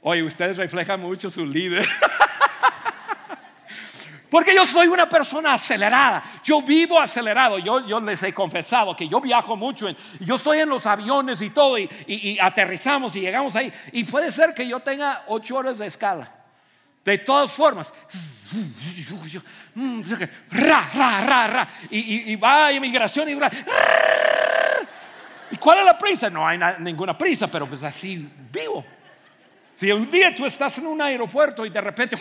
[0.00, 1.86] Oye, ustedes reflejan mucho su líder.
[4.28, 6.24] Porque yo soy una persona acelerada.
[6.42, 7.60] Yo vivo acelerado.
[7.60, 9.86] Yo, les he confesado que yo viajo mucho.
[10.18, 11.78] yo estoy en los aviones y todo.
[11.78, 13.72] Y, aterrizamos y llegamos ahí.
[13.92, 16.41] Y puede ser que yo tenga ocho horas de escala.
[17.04, 17.92] De todas formas.
[20.50, 21.68] Ra, ra, ra, ra.
[21.90, 23.38] Y, va a inmigración y...
[25.52, 26.30] ¿Y cuál es la prisa?
[26.30, 28.84] No hay ninguna prisa, pero pues así vivo.
[29.74, 32.16] Si un día tú estás en un aeropuerto y de repente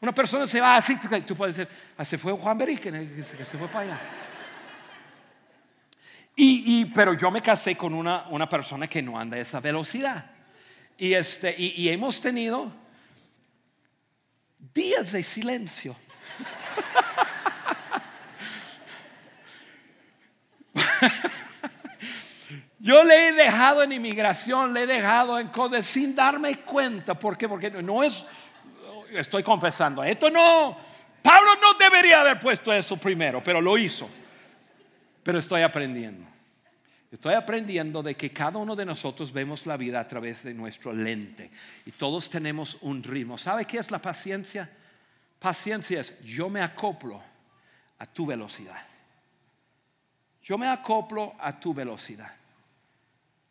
[0.00, 0.96] una persona se va así,
[1.26, 4.00] tú puedes decir, ah, se fue Juan Berique, que se fue para allá.
[6.34, 10.24] Y, pero yo me casé con una, una, persona que no anda a esa velocidad.
[10.96, 12.72] Y, este, y, y hemos tenido
[14.72, 15.96] días de silencio.
[22.78, 27.14] Yo le he dejado en inmigración, le he dejado en cosas sin darme cuenta.
[27.14, 27.48] ¿Por qué?
[27.48, 28.24] Porque no es,
[29.12, 30.76] estoy confesando, esto no,
[31.22, 34.08] Pablo no debería haber puesto eso primero, pero lo hizo.
[35.22, 36.29] Pero estoy aprendiendo.
[37.10, 40.92] Estoy aprendiendo de que cada uno de nosotros vemos la vida a través de nuestro
[40.92, 41.50] lente
[41.84, 43.36] y todos tenemos un ritmo.
[43.36, 44.70] ¿Sabe qué es la paciencia?
[45.38, 47.20] Paciencia es yo me acoplo
[47.98, 48.86] a tu velocidad.
[50.42, 52.40] Yo me acoplo a tu velocidad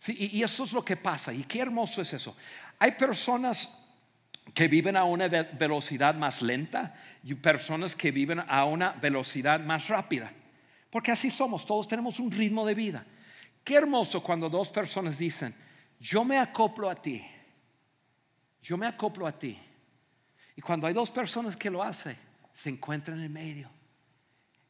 [0.08, 1.34] y, eso es lo que pasa.
[1.34, 2.36] Y qué hermoso es eso.
[2.80, 3.78] Hay personas
[4.54, 9.88] que viven a una velocidad más lenta y personas que viven a una velocidad más
[9.90, 10.32] rápida.
[10.90, 13.06] Porque así somos, todos tenemos un ritmo de vida.
[13.64, 15.56] Qué hermoso cuando dos personas dicen,
[16.00, 17.24] yo me acoplo a ti,
[18.62, 19.58] yo me acoplo a ti.
[20.56, 22.18] Y cuando hay dos personas que lo hacen,
[22.54, 23.70] se encuentran en el medio.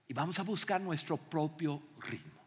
[0.07, 2.39] Y vamos a buscar nuestro propio ritmo.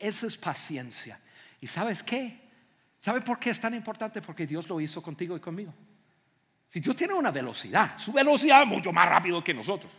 [0.00, 1.18] Esa es paciencia.
[1.60, 2.40] ¿Y sabes qué?
[2.98, 4.20] ¿Sabe por qué es tan importante?
[4.20, 5.72] Porque Dios lo hizo contigo y conmigo.
[6.68, 9.92] Si Dios tiene una velocidad, su velocidad es mucho más rápido que nosotros.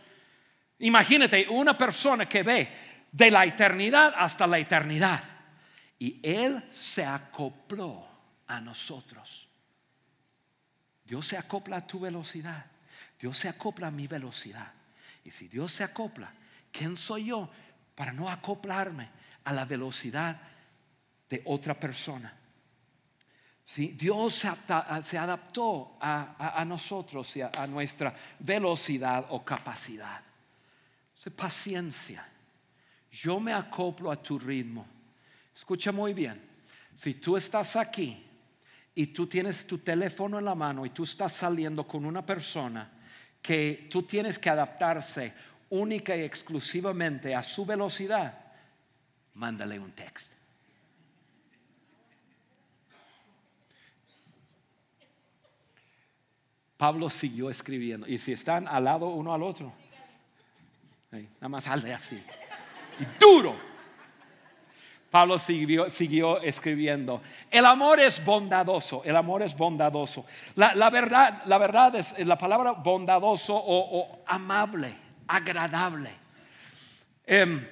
[0.80, 2.68] Imagínate una persona que ve
[3.10, 5.22] de la eternidad hasta la eternidad.
[5.98, 8.06] Y Él se acopló
[8.46, 9.48] a nosotros.
[11.04, 12.66] Dios se acopla a tu velocidad.
[13.18, 14.72] Dios se acopla a mi velocidad.
[15.24, 16.32] Y si Dios se acopla,
[16.70, 17.50] ¿quién soy yo
[17.94, 19.08] para no acoplarme
[19.44, 20.40] a la velocidad
[21.28, 22.34] de otra persona?
[23.64, 23.88] ¿Sí?
[23.88, 24.34] Dios
[25.02, 30.22] se, adaptó a, nosotros y a, nuestra velocidad o capacidad.
[31.36, 32.26] paciencia.
[33.10, 34.86] Yo me acoplo a tu ritmo.
[35.58, 36.40] Escucha muy bien.
[36.94, 38.24] Si tú estás aquí
[38.94, 42.88] y tú tienes tu teléfono en la mano y tú estás saliendo con una persona
[43.42, 45.34] que tú tienes que adaptarse
[45.70, 48.38] única y exclusivamente a su velocidad,
[49.34, 50.36] mándale un texto.
[56.76, 58.06] Pablo siguió escribiendo.
[58.06, 59.72] Y si están al lado uno al otro,
[61.10, 62.22] nada más hazle así.
[63.00, 63.77] Y duro.
[65.10, 67.22] Pablo siguió, escribiendo.
[67.50, 69.02] El amor es bondadoso.
[69.04, 70.26] El amor es bondadoso.
[70.56, 74.94] La, verdad, la verdad es la palabra bondadoso o, amable,
[75.26, 76.10] agradable.
[77.24, 77.66] Em,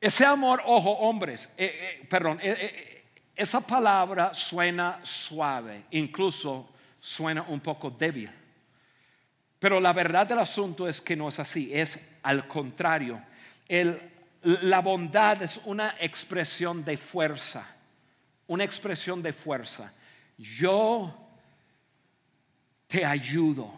[0.00, 7.60] ese amor, ojo, hombres, eh, eh, perdón, eh, esa palabra suena suave, incluso suena un
[7.60, 8.30] poco débil.
[9.58, 13.22] Pero la verdad del asunto es que no es así, es al contrario.
[14.42, 17.66] La bondad es una expresión de fuerza,
[18.46, 19.92] una expresión de fuerza.
[20.36, 21.14] Yo
[22.88, 23.72] te ayudo,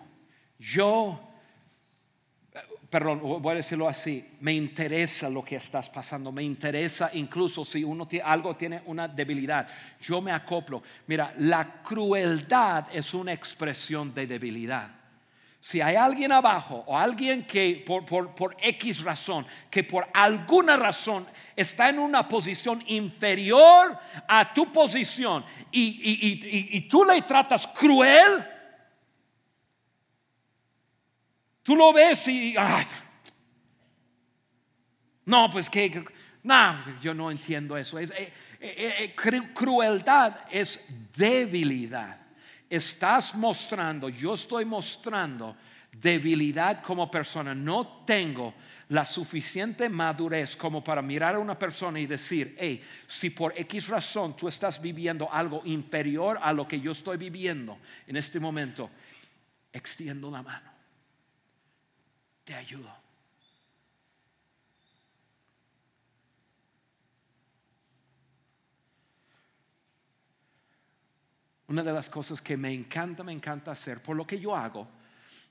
[0.58, 1.20] yo
[2.94, 7.82] perdón, voy a decirlo así, me interesa lo que estás pasando, me interesa incluso si
[7.82, 9.66] uno tiene, algo tiene una debilidad,
[10.00, 10.80] yo me acoplo.
[11.08, 15.03] Mira, la crueldad es una expresión de debilidad.
[15.64, 21.26] Si hay alguien abajo o alguien que por, por, X razón, que por alguna razón
[21.56, 23.98] está en una posición inferior
[24.28, 28.44] a tu posición y, y tú le tratas cruel,
[31.64, 32.54] Tú lo ves y,
[35.24, 36.04] no, pues que,
[36.42, 37.98] no, yo no entiendo eso.
[37.98, 40.84] Es, eh, eh, eh, crueldad es
[41.16, 42.23] debilidad.
[42.68, 45.56] Estás mostrando, yo estoy mostrando
[45.92, 47.54] debilidad como persona.
[47.54, 48.54] No tengo
[48.88, 53.88] la suficiente madurez como para mirar a una persona y decir, hey, si por X
[53.88, 58.90] razón tú estás viviendo algo inferior a lo que yo estoy viviendo en este momento,
[59.72, 60.74] extiendo la mano
[62.44, 63.03] te ayudo.
[71.68, 74.86] Una de las cosas que me encanta, me encanta hacer, por lo que yo hago,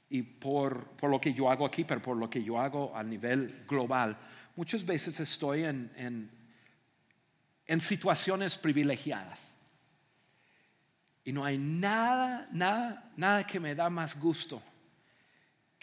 [0.09, 3.01] y por, por, lo que yo hago aquí, pero por lo que yo hago a
[3.03, 4.15] nivel global,
[4.55, 6.29] muchas veces estoy en,
[7.65, 9.57] en, situaciones privilegiadas.
[11.23, 14.61] Y no hay nada, nada, nada que me da más gusto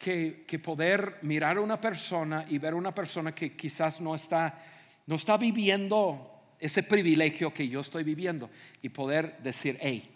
[0.01, 4.59] que, poder mirar a una persona y ver a una persona que quizás no está,
[5.07, 8.49] no está viviendo ese privilegio que yo estoy viviendo
[8.81, 10.09] y poder decir, hey,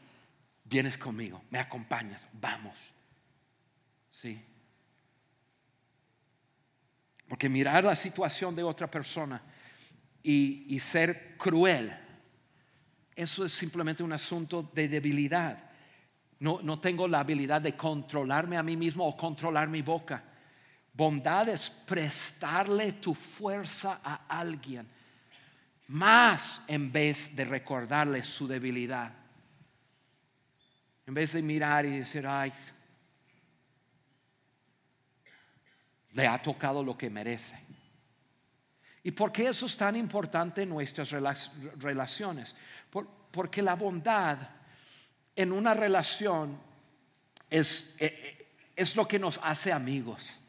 [0.64, 2.92] vienes conmigo, me acompañas, vamos.
[4.10, 4.42] Sí.
[7.28, 9.42] Porque mirar la situación de otra persona
[10.22, 11.94] y, ser cruel,
[13.14, 15.70] eso es simplemente un asunto de debilidad.
[16.40, 20.22] No, tengo la habilidad de controlarme a mí mismo o controlar mi boca.
[20.92, 24.86] Bondad es prestarle tu fuerza a alguien,
[25.88, 29.23] más en vez de recordarle su debilidad.
[31.06, 32.52] En vez de mirar y decir, ay,
[36.12, 37.58] le ha tocado lo que merece.
[39.02, 42.54] ¿Y por qué eso es tan importante en nuestras relaciones?
[43.30, 44.38] porque la bondad
[45.34, 46.56] en una relación
[47.50, 48.46] es, eh, eh,
[48.76, 50.40] es lo que nos hace amigos.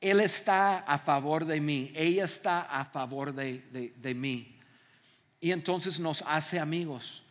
[0.00, 4.58] Él está a favor de mí, ella está a favor de, de, mí.
[5.40, 7.22] Y entonces nos hace amigos.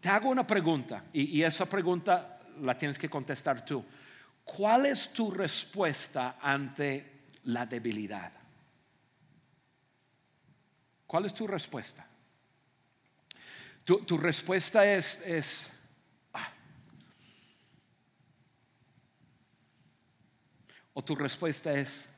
[0.00, 3.84] Te hago una pregunta y, esa pregunta la tienes que contestar tú.
[4.44, 8.32] ¿Cuál es tu respuesta ante la debilidad?
[11.06, 12.06] ¿Cuál es tu respuesta?
[13.84, 15.70] Tu, respuesta es, es
[20.92, 22.08] ¿O tu respuesta es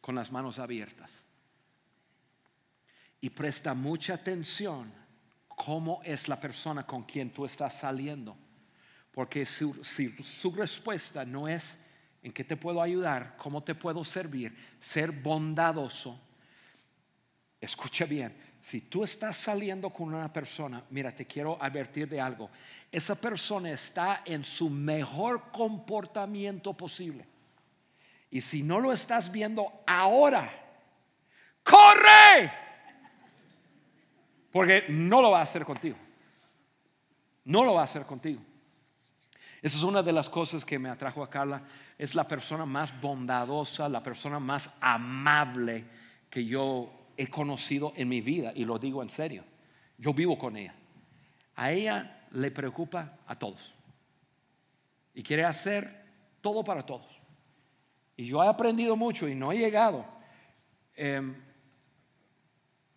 [0.00, 1.24] con las manos abiertas?
[3.20, 4.99] Y presta mucha atención
[5.64, 8.34] cómo es la persona con quien tú estás saliendo.
[9.12, 9.70] Porque si
[10.22, 11.78] su respuesta no es
[12.22, 16.18] en qué te puedo ayudar, cómo te puedo servir, ser bondadoso,
[17.60, 22.50] escucha bien, si tú estás saliendo con una persona, mira, te quiero advertir de algo,
[22.90, 27.26] esa persona está en su mejor comportamiento posible.
[28.30, 30.50] Y si no lo estás viendo ahora,
[31.62, 32.69] corre.
[34.50, 35.96] Porque no lo va a hacer contigo.
[37.44, 38.40] No lo va a hacer contigo.
[39.62, 41.62] Esa es una de las cosas que me atrajo a Carla.
[41.98, 45.84] Es la persona más bondadosa, la persona más amable
[46.30, 48.52] que yo he conocido en mi vida.
[48.54, 49.44] Y lo digo en serio.
[49.98, 50.74] Yo vivo con ella.
[51.56, 53.74] A ella le preocupa a todos.
[55.14, 56.04] Y quiere hacer
[56.40, 57.20] todo para todos.
[58.16, 60.06] Y yo he aprendido mucho y no he llegado.
[60.94, 61.34] Em,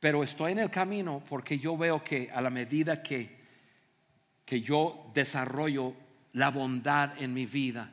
[0.04, 3.38] pero estoy en el camino porque yo veo que a la medida que,
[4.43, 5.93] que yo desarrollo
[6.34, 7.89] la bondad en mi vida.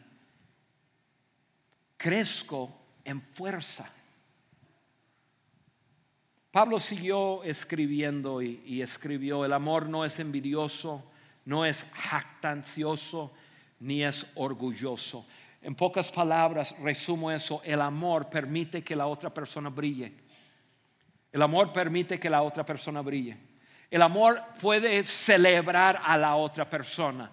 [1.96, 3.88] Crezco en fuerza.
[6.50, 11.08] Pablo siguió escribiendo y, escribió, el amor no es envidioso,
[11.44, 13.32] no es jactancioso,
[13.78, 15.28] ni es orgulloso.
[15.62, 20.28] En pocas palabras, resumo eso, el amor permite que la otra persona brille.
[21.32, 23.36] El amor permite que la otra persona brille.
[23.90, 27.30] El amor puede celebrar a la otra persona.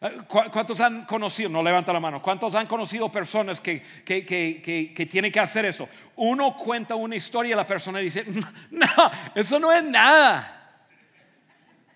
[0.00, 1.48] Eh, ¿Cuántos han conocido?
[1.48, 2.20] No levanta la mano.
[2.20, 5.88] ¿Cuántos han conocido personas que, que, tienen que hacer eso?
[6.16, 8.24] Uno cuenta una historia y la persona dice,
[8.70, 8.86] no,
[9.34, 10.52] eso no es nada.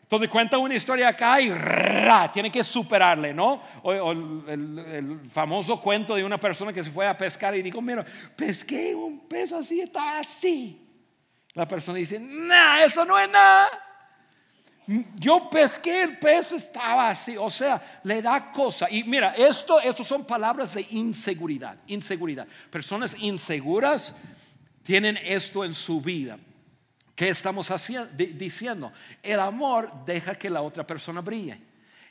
[0.02, 1.52] Entonces cuenta una historia acá y
[2.32, 3.62] tiene que superarle, ¿no?
[3.82, 8.04] O, el, famoso cuento de una persona que se fue a pescar y dijo, mira,
[8.34, 10.89] pesqué un pez así, está así.
[11.54, 13.68] La persona dice, no, eso no es nada.
[15.16, 18.90] Yo pesqué el pez, estaba así, o sea, le da cosa.
[18.90, 22.46] Y mira, esto, esto son palabras de inseguridad, inseguridad.
[22.70, 24.14] Personas inseguras
[24.82, 26.38] tienen esto en su vida.
[27.14, 27.70] ¿Qué estamos
[28.16, 28.92] diciendo?
[29.22, 31.60] El amor deja que la otra persona brille.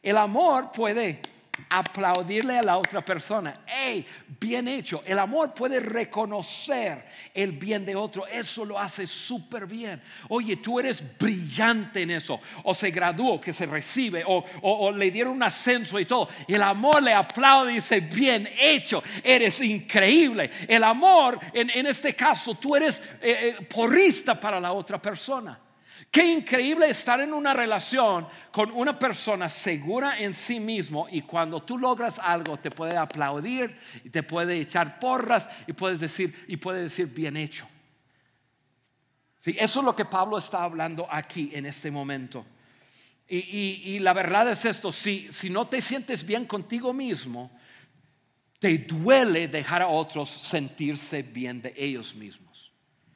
[0.01, 1.21] El amor puede
[1.69, 3.61] aplaudirle a la otra persona.
[3.65, 4.05] Hey,
[4.39, 5.03] bien hecho.
[5.05, 8.25] El amor puede reconocer el bien de otro.
[8.27, 10.01] Eso lo hace súper bien.
[10.29, 12.39] Oye, tú eres brillante en eso.
[12.63, 16.29] O se graduó, que se recibe, o, le dieron un ascenso y todo.
[16.47, 19.03] El amor le aplaude y dice, bien hecho.
[19.23, 20.49] Eres increíble.
[20.67, 25.59] El amor, en, este caso, tú eres eh, eh, porrista para la otra persona.
[26.11, 31.61] Qué increíble estar en una relación con una persona segura en sí mismo y cuando
[31.61, 36.57] tú logras algo te puede aplaudir y te puede echar porras y puedes decir y
[36.57, 37.67] puede decir bien hecho.
[39.41, 42.45] Sí, eso es lo que Pablo está hablando aquí en este momento.
[43.31, 47.51] Y, la verdad es esto, si, si no te sientes bien contigo mismo,
[48.57, 52.71] te duele dejar a otros sentirse bien de ellos mismos.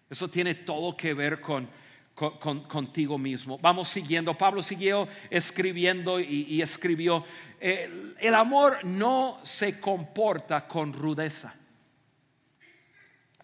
[0.07, 1.67] Eso tiene todo que ver con
[2.13, 3.57] contigo mismo.
[3.59, 4.37] Vamos siguiendo.
[4.37, 7.23] Pablo siguió escribiendo y, escribió,
[7.59, 11.55] el amor no se comporta con rudeza.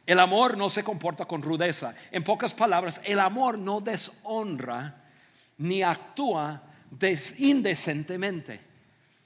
[0.06, 1.94] El amor no se comporta con rudeza.
[2.12, 5.04] En pocas palabras, el amor no deshonra
[5.58, 6.64] ni actúa
[7.38, 8.60] indecentemente.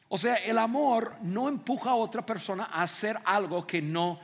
[0.09, 4.19] O sea, el amor no empuja a otra persona a hacer algo que no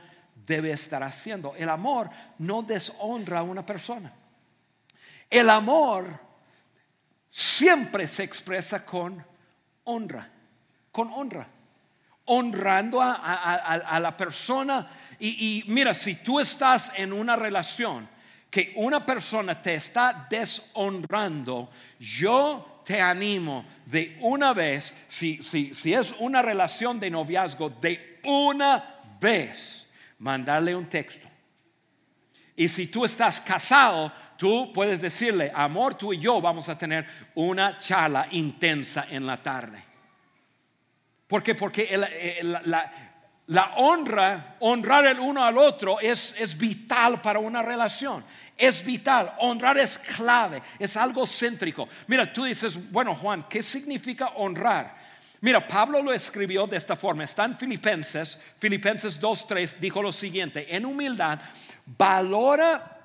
[0.46, 1.54] debe estar haciendo.
[1.56, 4.12] El amor no deshonra a una persona.
[5.30, 6.18] El amor
[7.28, 9.24] siempre se expresa con
[9.84, 10.28] honra,
[10.90, 11.46] con honra,
[12.26, 14.88] honrando a, la persona.
[15.20, 18.08] Y, mira, si tú estás en una relación
[18.50, 21.70] que una persona te está deshonrando,
[22.00, 28.96] yo te animo de una vez, si, si es una relación de noviazgo, de una
[29.20, 31.28] vez, mandarle un texto.
[32.56, 37.06] Y si tú estás casado, Tú puedes decirle, amor, tú y yo vamos a tener
[37.34, 39.84] una charla intensa en la tarde.
[41.26, 41.54] ¿Por qué?
[41.54, 41.94] Porque
[42.40, 48.24] la, honra, honrar el uno al otro es, es vital para una relación.
[48.56, 49.34] Es vital.
[49.40, 51.86] Honrar es clave, es algo céntrico.
[52.06, 54.96] Mira, tú dices, bueno, Juan, ¿qué significa honrar?
[55.42, 57.24] Mira, Pablo lo escribió de esta forma.
[57.24, 61.38] Está en Filipenses, Filipenses 2.3, dijo lo siguiente, en humildad,
[61.84, 62.99] valora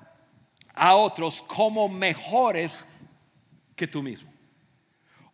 [0.76, 2.86] a otros como mejores
[3.74, 4.30] que tú mismo.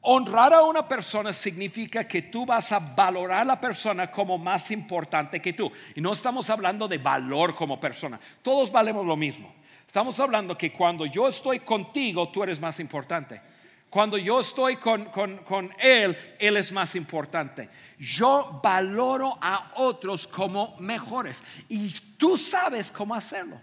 [0.04, 4.70] Honrar a una persona significa que tú vas a valorar a la persona como más
[4.72, 5.70] importante que tú.
[5.94, 8.18] Y no estamos hablando de valor como persona.
[8.42, 9.54] Todos valemos lo mismo.
[9.86, 13.40] Estamos hablando que cuando yo estoy contigo, tú eres más importante.
[13.88, 17.68] Cuando yo estoy con, con, Él, Él es más importante.
[17.98, 21.44] Yo valoro a otros como mejores.
[21.68, 23.60] Y tú sabes cómo hacerlo.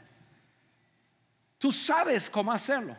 [1.60, 2.96] Tú sabes cómo hacerlo.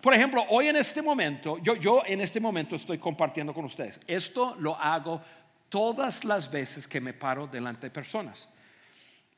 [0.00, 4.00] Por ejemplo, hoy en este momento, yo, yo en este momento estoy compartiendo con ustedes.
[4.06, 5.20] Esto lo hago
[5.68, 8.48] todas las veces que me paro delante de personas.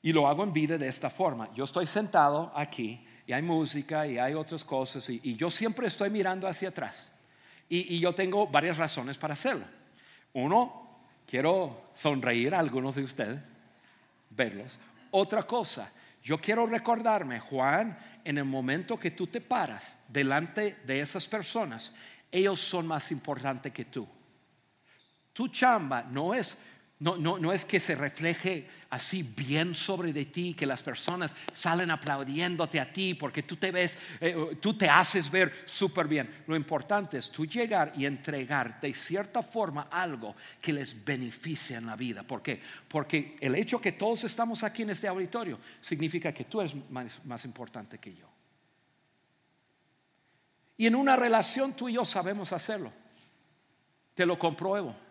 [0.02, 1.52] Y lo hago en vida de esta forma.
[1.54, 6.08] Yo estoy sentado aquí y hay música y hay otras cosas y, yo siempre estoy
[6.08, 7.10] mirando hacia atrás.
[7.68, 9.64] Y, y, yo tengo varias razones para hacerlo.
[10.32, 13.40] Uno, quiero sonreír a algunos de ustedes,
[14.30, 14.78] verlos.
[15.10, 15.92] Otra cosa,
[16.22, 21.94] yo quiero recordarme, Juan, en el momento que tú te paras delante de esas personas,
[22.30, 24.06] ellos son más importantes que tú.
[25.32, 26.56] Tu chamba no es
[27.00, 31.34] no, no, no, es que se refleje así bien sobre de ti, que las personas
[31.50, 36.42] salen aplaudiéndote a ti porque tú te ves, eh, tú te haces ver súper bien.
[36.46, 41.86] Lo importante es tú llegar y entregar de cierta forma algo que les beneficie en
[41.86, 42.22] la vida.
[42.22, 42.60] ¿Por qué?
[42.86, 47.44] Porque el hecho que todos estamos aquí en este auditorio significa que tú eres más
[47.46, 48.30] importante que yo.
[50.76, 52.92] Y en una relación tú y yo sabemos hacerlo.
[54.14, 55.09] Te lo compruebo.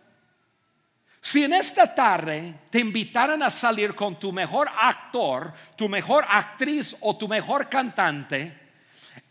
[1.21, 6.95] Si en esta tarde te invitaran a salir con tu mejor actor, tu mejor actriz
[7.01, 8.57] o tu mejor cantante,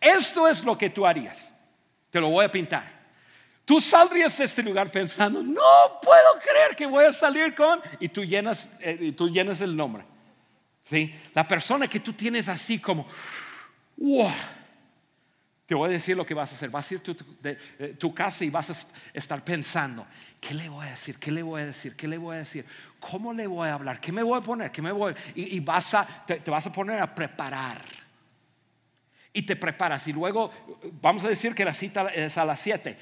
[0.01, 1.53] esto es lo que tú harías.
[2.11, 2.99] Te lo voy a pintar.
[3.65, 8.09] Tú saldrías de este lugar pensando, no puedo creer que voy a salir con, y
[8.09, 10.05] tú llenas, eh, tú llenas el nombre.
[10.85, 11.15] ¿Sí?
[11.35, 13.07] La persona que tú tienes así como,
[13.99, 14.33] wow
[15.69, 16.71] te voy a decir lo que vas a hacer.
[16.71, 20.07] Vas a ir a tu, eh, tu, casa y vas a estar pensando,
[20.41, 21.19] ¿qué le voy a decir?
[21.19, 21.95] ¿Qué le voy a decir?
[21.95, 22.65] ¿Qué le voy a decir?
[22.99, 24.01] ¿Cómo le voy a hablar?
[24.01, 24.71] ¿Qué me voy a poner?
[24.73, 25.15] ¿Qué me voy?
[25.35, 27.83] Y, vas a, te, vas a poner a preparar.
[29.31, 30.51] Y te preparas y luego
[31.03, 32.97] vamos a decir que la cita es a las 7.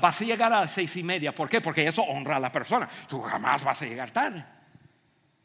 [0.00, 1.34] Vas a llegar a las seis y media.
[1.34, 1.60] ¿Por qué?
[1.60, 2.88] Porque eso honra a la persona.
[3.06, 4.42] Tú jamás vas a llegar tarde.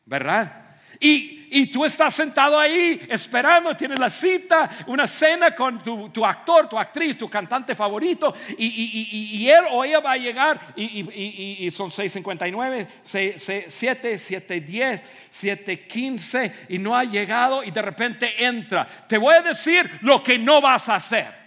[0.06, 0.71] ¿Verdad?
[1.00, 6.80] Y, tú estás sentado ahí esperando, tienes la cita, una cena con tu, actor, tu
[6.80, 14.16] actriz, tu cantante favorito, y, él o ella va a llegar, y, son 6.59, 7,
[14.16, 18.86] 7.10, 7.15, y no ha llegado, y de repente entra.
[18.86, 21.42] Te voy a decir lo que no vas a hacer.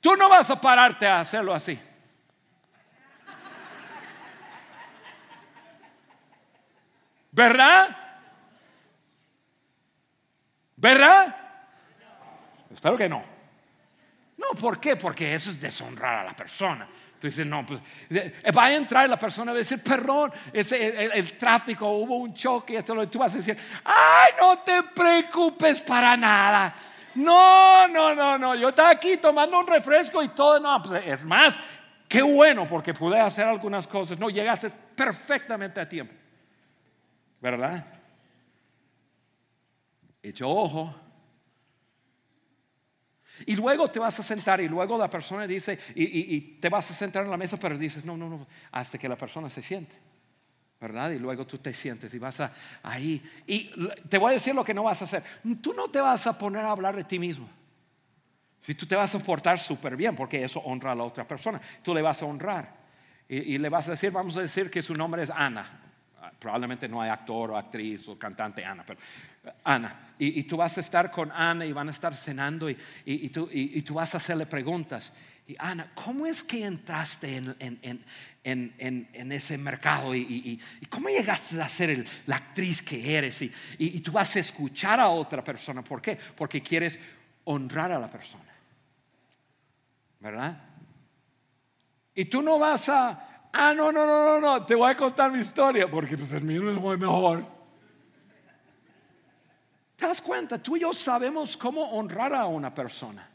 [0.00, 1.78] Tú no vas a pararte a hacerlo así.
[7.32, 7.96] ¿Verdad?
[10.80, 11.36] ¿Verdad?
[12.72, 13.22] Espero que no.
[14.38, 14.96] No, ¿por qué?
[14.96, 16.88] Porque eso es deshonrar a la persona.
[17.20, 21.04] Tú dices, no, pues eh, va a entrar la persona va a decir, perdón, ese,
[21.04, 25.82] el, tráfico, hubo un choque, esto lo tú vas a decir, ay, no te preocupes
[25.82, 26.74] para nada.
[27.16, 31.22] No, no, no, no, yo estaba aquí tomando un refresco y todo, no, pues es
[31.22, 31.60] más,
[32.08, 34.18] qué bueno porque pude hacer algunas cosas.
[34.18, 36.14] No, llegaste perfectamente a tiempo.
[37.38, 37.99] ¿Verdad?
[40.22, 40.94] Hecho ojo.
[43.46, 46.94] Y luego te vas a sentar y luego la persona dice, y, te vas a
[46.94, 49.96] sentar en la mesa, pero dices, no, no, no, hasta que la persona se siente.
[50.78, 51.10] ¿Verdad?
[51.10, 52.52] Y luego tú te sientes y vas a
[52.82, 53.22] ahí.
[53.46, 53.70] Y
[54.08, 55.22] te voy a decir lo que no vas a hacer.
[55.60, 57.48] Tú no te vas a poner a hablar de ti mismo.
[58.60, 61.60] Si tú te vas a portar súper bien, porque eso honra a la otra persona,
[61.82, 62.80] tú le vas a honrar.
[63.28, 65.89] y, le vas a decir, vamos a decir que su nombre es Ana
[66.38, 69.00] probablemente no hay actor o actriz o cantante Ana, pero
[69.64, 70.14] Ana.
[70.18, 73.48] Y, tú vas a estar con Ana y van a estar cenando y, y tú,
[73.84, 75.12] tú, vas a hacerle preguntas.
[75.46, 78.04] Y Ana, ¿cómo es que entraste en,
[78.44, 80.14] en ese mercado?
[80.14, 80.60] ¿Y,
[80.90, 83.40] cómo llegaste a ser la actriz que eres?
[83.78, 85.82] Y, tú vas a escuchar a otra persona.
[85.82, 86.18] ¿Por qué?
[86.36, 87.00] Porque quieres
[87.44, 88.44] honrar a la persona.
[90.20, 90.62] ¿Verdad?
[92.14, 95.32] Y tú no vas a Ah, no, no, no, no, no, te voy a contar
[95.32, 97.44] mi historia porque pues el mío es muy mejor.
[99.96, 100.62] ¿Te das cuenta?
[100.62, 103.28] Tú y yo sabemos cómo honrar a una persona.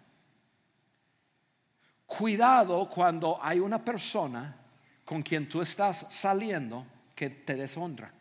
[2.06, 4.56] Cuidado cuando hay una persona
[5.04, 8.12] con quien tú estás saliendo que te deshonra.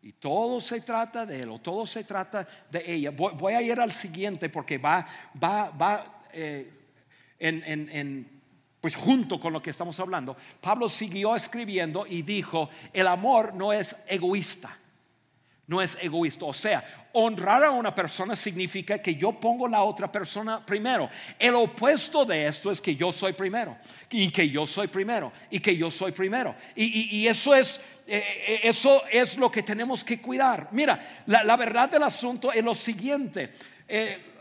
[0.00, 3.10] Y todo se trata de él o todo se trata de ella.
[3.10, 5.06] Voy, a ir al siguiente porque va,
[5.42, 6.72] va, va eh,
[7.38, 8.37] en, en
[8.80, 13.72] pues junto con lo que estamos hablando, Pablo siguió escribiendo y dijo, el amor no
[13.72, 14.76] es egoísta,
[15.66, 16.44] no es egoísta.
[16.44, 21.10] O sea, honrar a una persona significa que yo pongo la otra persona primero.
[21.38, 23.76] El opuesto de esto es que yo soy primero,
[24.10, 26.54] y que yo soy primero, y que yo soy primero.
[26.76, 30.68] Y, eso, es, eh, eh, eso es lo que tenemos que cuidar.
[30.70, 33.52] Mira, la, verdad del asunto es lo siguiente.
[33.88, 34.37] Eh,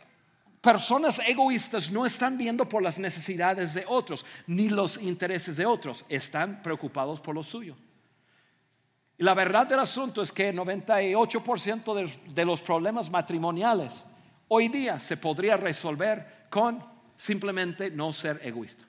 [0.61, 6.03] Personas egoístas no están viendo por las necesidades de otros, ni los intereses de otros,
[6.09, 7.75] están preocupados por lo suyo.
[9.17, 14.05] Y la verdad del asunto es que el 98% de, de los problemas matrimoniales
[14.47, 16.83] hoy día se podría resolver con
[17.15, 18.83] simplemente no ser egoísta.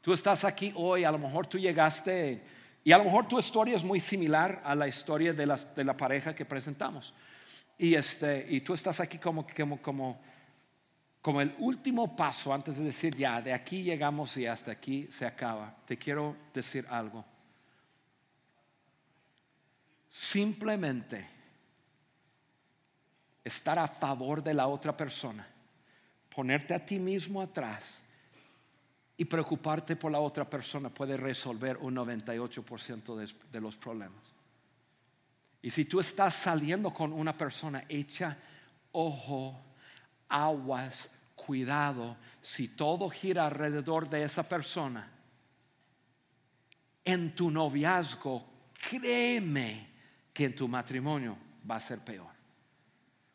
[0.00, 2.44] Tú estás aquí hoy, a lo mejor tú llegaste
[2.82, 5.96] y a lo mejor tu historia es muy similar a la historia de, de la
[5.96, 7.14] pareja que presentamos.
[7.78, 9.46] Y, este, y tú estás aquí como,
[9.82, 10.20] como,
[11.20, 15.26] como, el último paso antes de decir, ya, de aquí llegamos y hasta aquí se
[15.26, 15.74] acaba.
[15.84, 17.24] Te quiero decir algo.
[20.08, 21.26] Simplemente
[23.42, 25.46] estar a favor de la otra persona,
[26.34, 28.02] ponerte a ti mismo atrás
[29.16, 34.33] y preocuparte por la otra persona puede resolver un 98% de, de, los problemas.
[35.64, 38.36] Y si tú estás saliendo con una persona, echa
[38.92, 39.58] ojo,
[40.28, 45.10] aguas, cuidado, si todo gira alrededor de esa persona,
[47.02, 48.44] en tu noviazgo,
[48.90, 49.88] créeme
[50.34, 51.38] que en tu matrimonio
[51.68, 52.28] va a ser peor.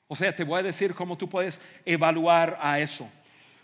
[0.08, 3.10] O sea, te voy a decir cómo tú puedes evaluar a eso.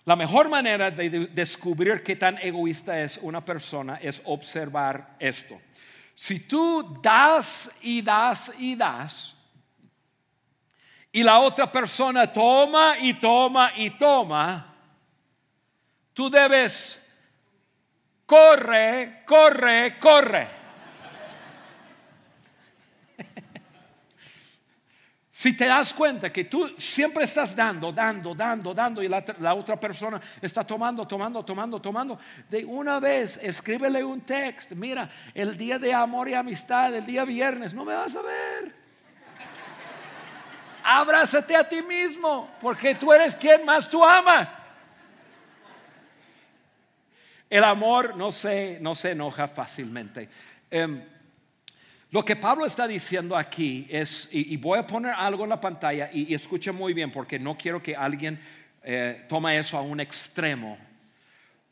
[0.06, 5.62] La mejor manera de descubrir qué tan egoísta es una persona es observar esto.
[6.16, 9.36] Si tú das y das y das,
[11.12, 14.74] y la otra persona toma y toma y toma,
[16.14, 17.02] tú debes
[18.26, 20.55] corre, corre, corre.
[25.38, 29.78] Si te das cuenta que tú siempre estás dando, dando, dando, dando y la, otra
[29.78, 32.18] persona está tomando, tomando, tomando, tomando,
[32.50, 34.78] de una vez escríbele un texto.
[34.78, 38.74] Mira, el día de amor y amistad, el día viernes, no me vas a ver.
[40.86, 44.48] Abrázate a ti mismo, porque tú eres quien más tú amas.
[47.50, 50.30] El amor no se, no se enoja fácilmente.
[50.72, 51.04] Em,
[52.16, 56.10] lo que Pablo está diciendo aquí es, y, voy a poner algo en la pantalla
[56.14, 58.40] y, escuche muy bien porque no quiero que alguien
[58.84, 60.78] eh, tome eso a un extremo.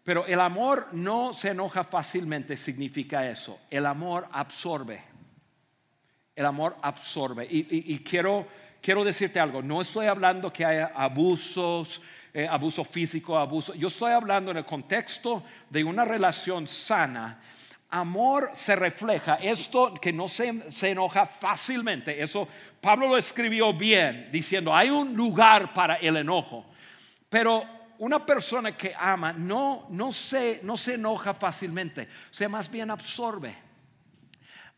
[0.04, 3.58] Pero el amor no se enoja fácilmente, significa eso.
[3.70, 5.02] El amor absorbe.
[6.36, 7.48] El amor absorbe.
[7.50, 8.46] Y, quiero,
[8.82, 12.02] quiero decirte algo, no estoy hablando que haya abusos,
[12.34, 13.76] eh, abuso físico, abuso.
[13.76, 17.40] Yo estoy hablando en el contexto de una relación sana
[17.94, 22.48] amor se refleja, esto que no se, se, enoja fácilmente, eso
[22.82, 26.66] Pablo lo escribió bien, diciendo, hay un lugar para el enojo,
[27.30, 27.64] pero
[28.00, 32.90] una persona que ama no, no, se, no se enoja fácilmente, o sea, más bien
[32.90, 33.56] absorbe.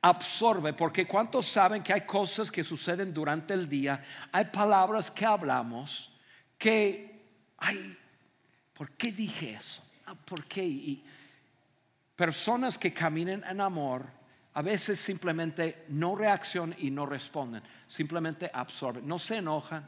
[0.01, 4.03] Absorbe, porque ¿cuántos saben que hay cosas que suceden durante el día?
[4.32, 6.16] Hay palabras que hablamos
[6.57, 7.26] que,
[7.57, 7.97] ay,
[8.74, 9.82] ¿por qué dije eso?
[10.05, 10.63] Ah, ¿Por qué?
[10.63, 11.03] Y,
[12.16, 14.05] Personas que caminen en amor
[14.53, 19.86] a veces simplemente no reaccionan y no responden, simplemente absorben, no se enojan,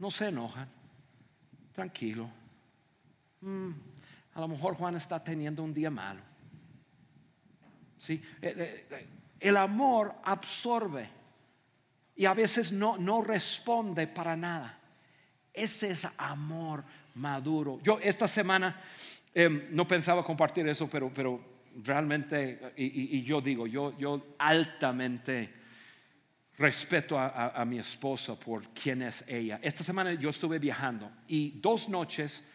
[0.00, 0.68] no se enojan,
[1.72, 2.28] tranquilo.
[3.42, 3.70] Mm,
[4.34, 6.20] a lo mejor Juan está teniendo un día malo.
[7.98, 8.20] ¿Sí?
[8.42, 9.08] Eh, eh, eh,
[9.38, 11.08] el amor absorbe
[12.16, 14.80] y a veces no, no responde para nada.
[15.54, 16.84] Ese es amor
[17.14, 17.78] maduro.
[17.82, 18.76] Yo esta semana
[19.34, 21.40] Em, no pensaba compartir eso, pero, pero
[21.82, 25.52] realmente, y, yo digo, yo, yo altamente
[26.56, 29.58] respeto a, mi esposa por quién es ella.
[29.60, 32.48] Esta semana yo estuve viajando y dos noches,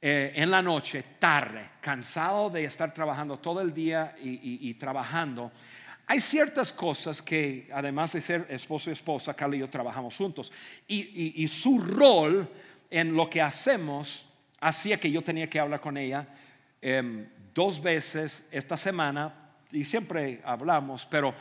[0.00, 5.52] eh, en la noche, tarde, cansado de estar trabajando todo el día y, trabajando,
[6.06, 10.52] hay ciertas cosas que, además de ser esposo y esposa, Carla y yo trabajamos juntos.
[10.86, 12.48] y, su rol
[12.90, 14.26] en lo que hacemos
[14.60, 16.26] hacía que yo tenía que hablar con ella
[16.80, 19.32] em, dos veces esta semana,
[19.70, 21.34] y siempre hablamos, pero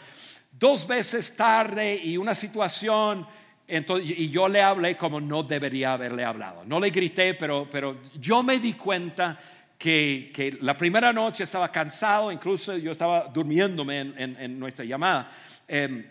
[0.52, 3.26] dos veces tarde y una situación,
[3.68, 6.64] y yo le hablé como no debería haberle hablado.
[6.66, 9.40] No le grité, pero, pero yo me di cuenta
[9.84, 15.30] que, la primera noche estaba cansado, incluso yo estaba durmiéndome en, nuestra llamada,
[15.68, 16.06] em,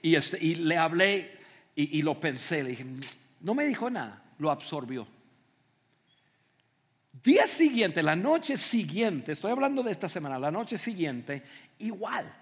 [0.00, 1.38] y, este, y le hablé
[1.74, 2.86] y, y lo pensé, le dije,
[3.40, 5.08] no me dijo nada, lo absorbió.
[7.20, 11.42] Día siguiente, la noche siguiente, estoy hablando de esta semana, la noche siguiente,
[11.80, 12.32] igual.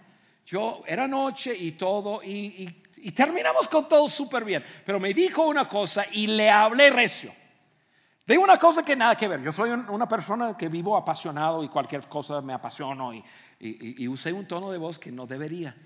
[0.45, 2.83] Yo era noche y todo, y,
[3.15, 4.63] terminamos con todo súper bien.
[4.85, 7.33] Pero me dijo una cosa y le hablé recio.
[8.27, 9.41] De una cosa que nada que ver.
[9.43, 13.23] Yo soy una persona que vivo apasionado y cualquier cosa me apasiono y,
[13.61, 15.77] y usé un tono de voz que no debería.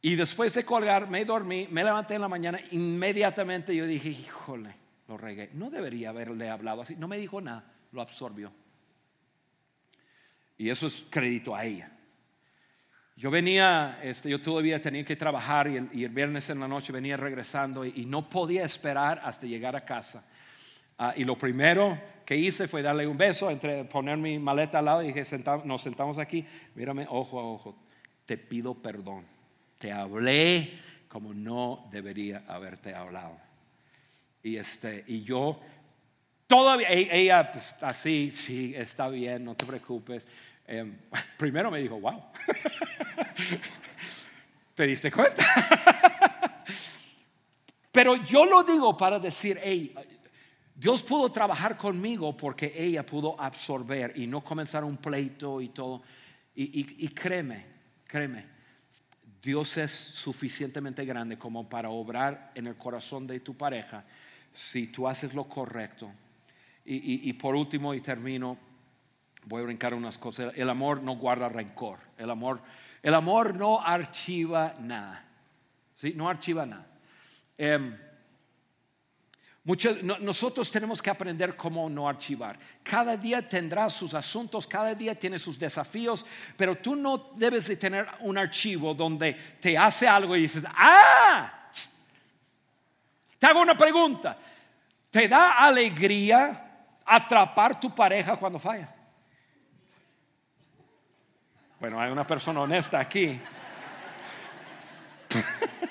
[0.00, 4.74] Y después de colgar, me dormí, me levanté en la mañana, inmediatamente yo dije, híjole,
[5.08, 5.50] lo regué.
[5.52, 6.96] No debería haberle hablado así.
[6.96, 8.52] No me dijo nada, lo absorbió.
[10.58, 11.90] Y eso es crédito a ella.
[13.16, 17.16] Yo venía, este, yo todavía tenía que trabajar y el, viernes en la noche venía
[17.16, 20.24] regresando y, no podía esperar hasta llegar a casa.
[20.98, 24.86] Ah, y lo primero que hice fue darle un beso, entre, poner mi maleta al
[24.86, 25.22] lado y dije,
[25.64, 26.44] nos sentamos aquí,
[26.74, 27.76] mírame ojo a ojo,
[28.24, 29.24] te pido perdón.
[29.78, 30.78] Te hablé
[31.08, 33.38] como no debería haberte hablado.
[34.42, 35.60] Y, este, y yo
[36.46, 40.26] todavía, e, ella pues, así, sí, está bien, no te preocupes.
[40.66, 40.96] Em,
[41.38, 42.20] primero me dijo, wow,
[44.74, 45.44] ¿te diste cuenta?
[47.92, 49.94] Pero yo lo digo para decir, hey,
[50.76, 56.02] Dios pudo trabajar conmigo porque ella pudo absorber y no comenzar un pleito y todo.
[56.54, 57.64] Y, créeme,
[58.06, 58.44] créeme,
[59.42, 64.04] Dios es suficientemente grande como para obrar en el corazón de tu pareja
[64.52, 66.10] si tú haces lo correcto.
[66.84, 68.58] Y, y por último, y termino,
[69.46, 70.52] voy a brincar unas cosas.
[70.56, 71.98] El amor no guarda rencor.
[72.18, 72.60] El amor,
[73.02, 75.24] el amor no archiva nada.
[75.96, 76.12] ¿Sí?
[76.14, 76.86] No archiva nada.
[79.66, 82.56] Em, nosotros tenemos que aprender cómo no archivar.
[82.84, 86.24] Cada día tendrá sus asuntos, cada día tiene sus desafíos,
[86.56, 91.68] pero tú no debes de tener un archivo donde te hace algo y dices, ah,
[93.38, 94.38] te hago una pregunta.
[95.10, 96.62] ¿Te da alegría
[97.04, 98.94] atrapar tu pareja cuando falla?
[101.80, 103.40] Bueno, hay una persona honesta aquí.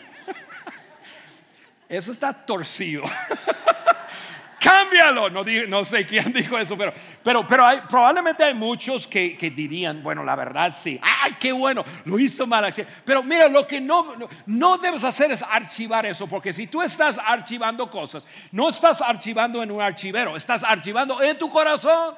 [1.95, 3.03] Eso está torcido.
[4.59, 5.29] Cámbialo.
[5.29, 6.93] No, sé quién dijo eso, pero,
[7.23, 10.99] pero, probablemente hay muchos que, dirían, bueno, la verdad sí.
[11.01, 11.85] ¡Ay, qué bueno!
[12.03, 12.73] Lo hizo mal.
[13.05, 14.13] Pero mira, lo que no,
[14.47, 19.63] no debes hacer es archivar eso, porque si tú estás archivando cosas, no estás archivando
[19.63, 22.15] en un archivero, estás archivando en tu corazón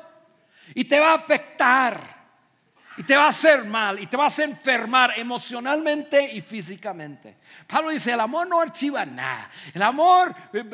[0.73, 2.16] y te va a afectar
[2.97, 7.37] y te va a hacer mal y te vas a enfermar emocionalmente y físicamente.
[7.67, 9.49] Pablo dice, el amor no archiva nada.
[9.73, 10.65] El amor eh,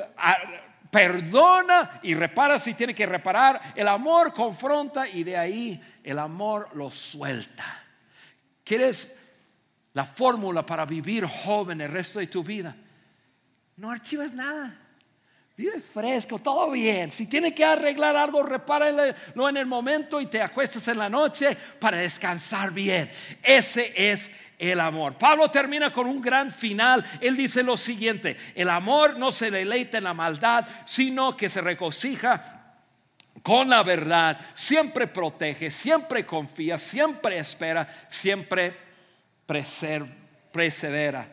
[0.90, 3.74] perdona y repara si tiene que reparar.
[3.76, 7.84] El amor confronta y de ahí el amor lo suelta.
[8.64, 9.14] ¿Quieres
[9.94, 12.76] la fórmula para vivir joven el resto de tu vida?
[13.76, 14.80] No archivas nada.
[15.56, 17.12] Vive fresco, todo bien.
[17.12, 21.56] Si tiene que arreglar algo, repáralo en el momento y te acuestas en la noche
[21.80, 23.12] para descansar bien.
[23.44, 25.16] Ese es el amor.
[25.16, 27.06] Pablo termina con un gran final.
[27.22, 31.62] Él dice lo siguiente, el amor no se deleita en la maldad, sino que se
[31.62, 32.62] regocija
[33.44, 38.76] con la verdad, siempre protege, siempre confía, siempre espera, siempre
[40.52, 41.28] persevera.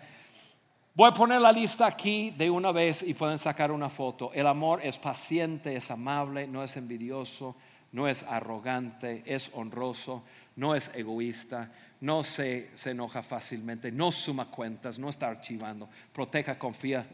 [1.01, 4.32] Voy a poner la lista aquí de una vez y pueden sacar una foto.
[4.34, 7.57] El amor es paciente, es amable, no es envidioso,
[7.92, 10.24] no es arrogante, es honroso,
[10.57, 11.72] no es egoísta,
[12.03, 17.07] no se, se enoja fácilmente, no suma cuentas, no está archivando, proteja, confía,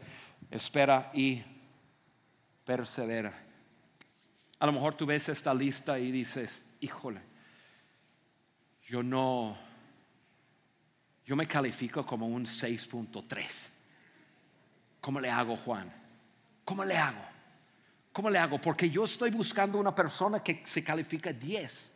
[0.51, 1.41] espera y
[2.65, 3.31] persevera.
[4.59, 7.21] A lo mejor tú ves esta lista y dices, híjole,
[8.85, 9.57] yo no,
[11.25, 13.76] yo me califico como un 6.3.
[15.07, 15.89] ¿Cómo le hago, Juan?
[16.65, 17.23] ¿Cómo le hago?
[18.11, 18.59] ¿Cómo le hago?
[18.59, 21.91] Porque yo estoy buscando una persona que se califica 10.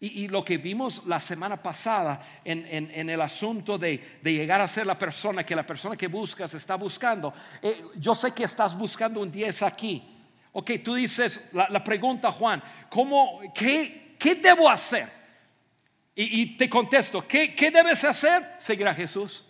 [0.00, 4.98] Y, lo que vimos la semana pasada en, el asunto de, llegar a ser la
[4.98, 9.30] persona que la persona que buscas está buscando, eh, yo sé que estás buscando un
[9.30, 10.02] 10 aquí.
[10.52, 15.06] Ok, tú dices la, pregunta, Juan, ¿cómo, qué, qué debo hacer?
[16.14, 18.54] Y, te contesto, ¿qué, debes hacer?
[18.58, 19.44] Seguir a Jesús.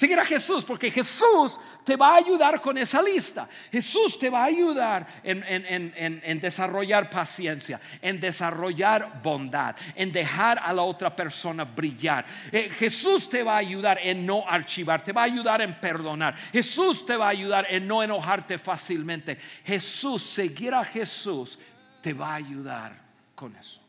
[0.00, 3.46] Seguir a Jesús, porque Jesús te va a ayudar con esa lista.
[3.70, 10.80] Jesús te va a ayudar en, desarrollar paciencia, en desarrollar bondad, en dejar a la
[10.80, 12.24] otra persona brillar.
[12.50, 16.34] Eh, Jesús te va a ayudar en no archivar, te va a ayudar en perdonar.
[16.50, 19.36] Jesús te va a ayudar en no enojarte fácilmente.
[19.66, 21.58] Jesús, seguir a Jesús,
[22.00, 22.98] te va a ayudar
[23.34, 23.82] con eso.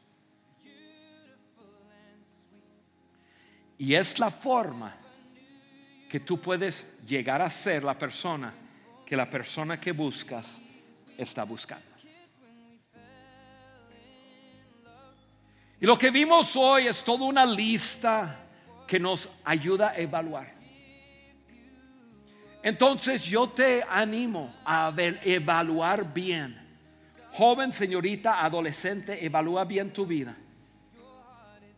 [3.78, 4.98] Y es la forma
[6.12, 8.54] que tú puedes llegar a ser la persona
[9.06, 10.60] que la persona que buscas
[11.18, 11.86] está buscando.
[15.80, 18.40] Y lo que vimos hoy es toda una lista
[18.86, 20.54] que nos ayuda a evaluar.
[22.62, 24.94] Entonces yo te animo a
[25.24, 26.60] evaluar bien.
[27.32, 30.36] Joven, señorita, adolescente, evalúa bien tu vida.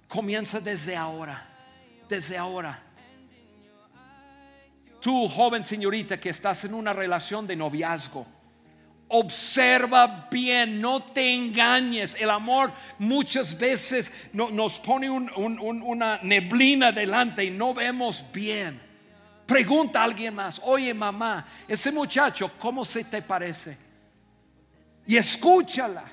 [0.08, 1.54] Comienza desde ahora
[2.14, 2.83] desde ahora.
[5.04, 8.26] Tú, joven señorita, que estás en una relación de noviazgo,
[9.10, 12.16] observa bien, no te engañes.
[12.18, 18.82] El amor muchas veces nos pone una neblina delante y no vemos bien.
[19.46, 23.78] Pregunta a alguien más, oye mamá, ese muchacho, ¿cómo se te parece?
[25.06, 26.06] Y escúchala.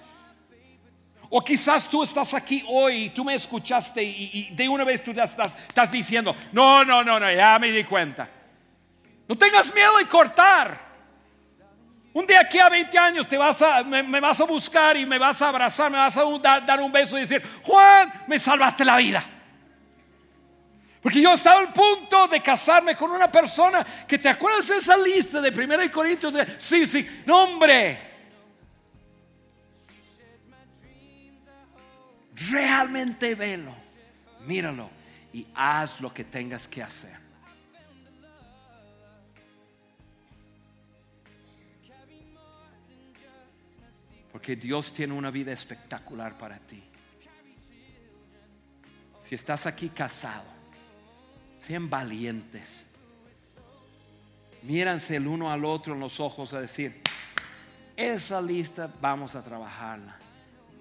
[1.28, 5.12] O quizás tú estás aquí hoy y tú me escuchaste y, de una vez tú
[5.12, 8.28] estás, estás diciendo, no, no, no, no, ya me di cuenta.
[9.30, 10.76] No tengas miedo de cortar.
[12.12, 15.18] Un día aquí a 20 años te vas a, me, vas a buscar y me
[15.18, 16.24] vas a abrazar, me vas a
[16.66, 19.22] dar, un beso y decir, Juan, me salvaste la vida.
[21.00, 24.96] Porque yo estaba al punto de casarme con una persona que te acuerdas de esa
[24.96, 26.34] lista de 1 Corintios.
[26.58, 28.00] sí, sí, no hombre.
[32.50, 33.76] Realmente velo,
[34.40, 34.90] míralo
[35.32, 37.29] y haz lo que tengas que hacer.
[44.32, 46.82] Porque Dios tiene una vida espectacular para ti.
[49.22, 50.46] Si estás aquí casado,
[51.56, 52.86] sean valientes.
[54.62, 57.00] Míranse el uno al otro en los ojos a decir,
[57.96, 60.16] esa lista vamos a trabajarla.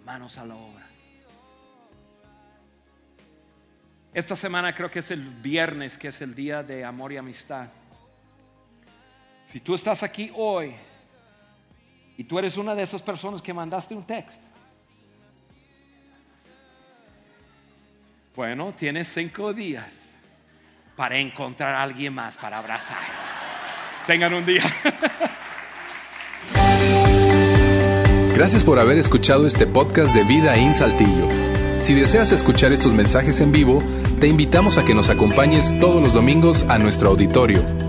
[0.06, 0.88] Manos a la obra.
[4.14, 7.70] Esta semana creo que es el viernes, que es el día de amor y amistad.
[9.46, 10.76] Si tú estás aquí hoy
[12.20, 14.44] y tú eres una de esas personas que mandaste un texto.
[18.36, 20.10] Bueno, tienes cinco días
[20.98, 22.98] para encontrar a alguien más para abrazar.
[24.06, 24.64] Tengan un día.
[28.36, 31.30] Gracias por haber escuchado este podcast de Vida en Saltillo.
[31.80, 33.82] Si deseas escuchar estos mensajes en vivo,
[34.20, 37.89] te invitamos a que nos acompañes todos los domingos a nuestro auditorio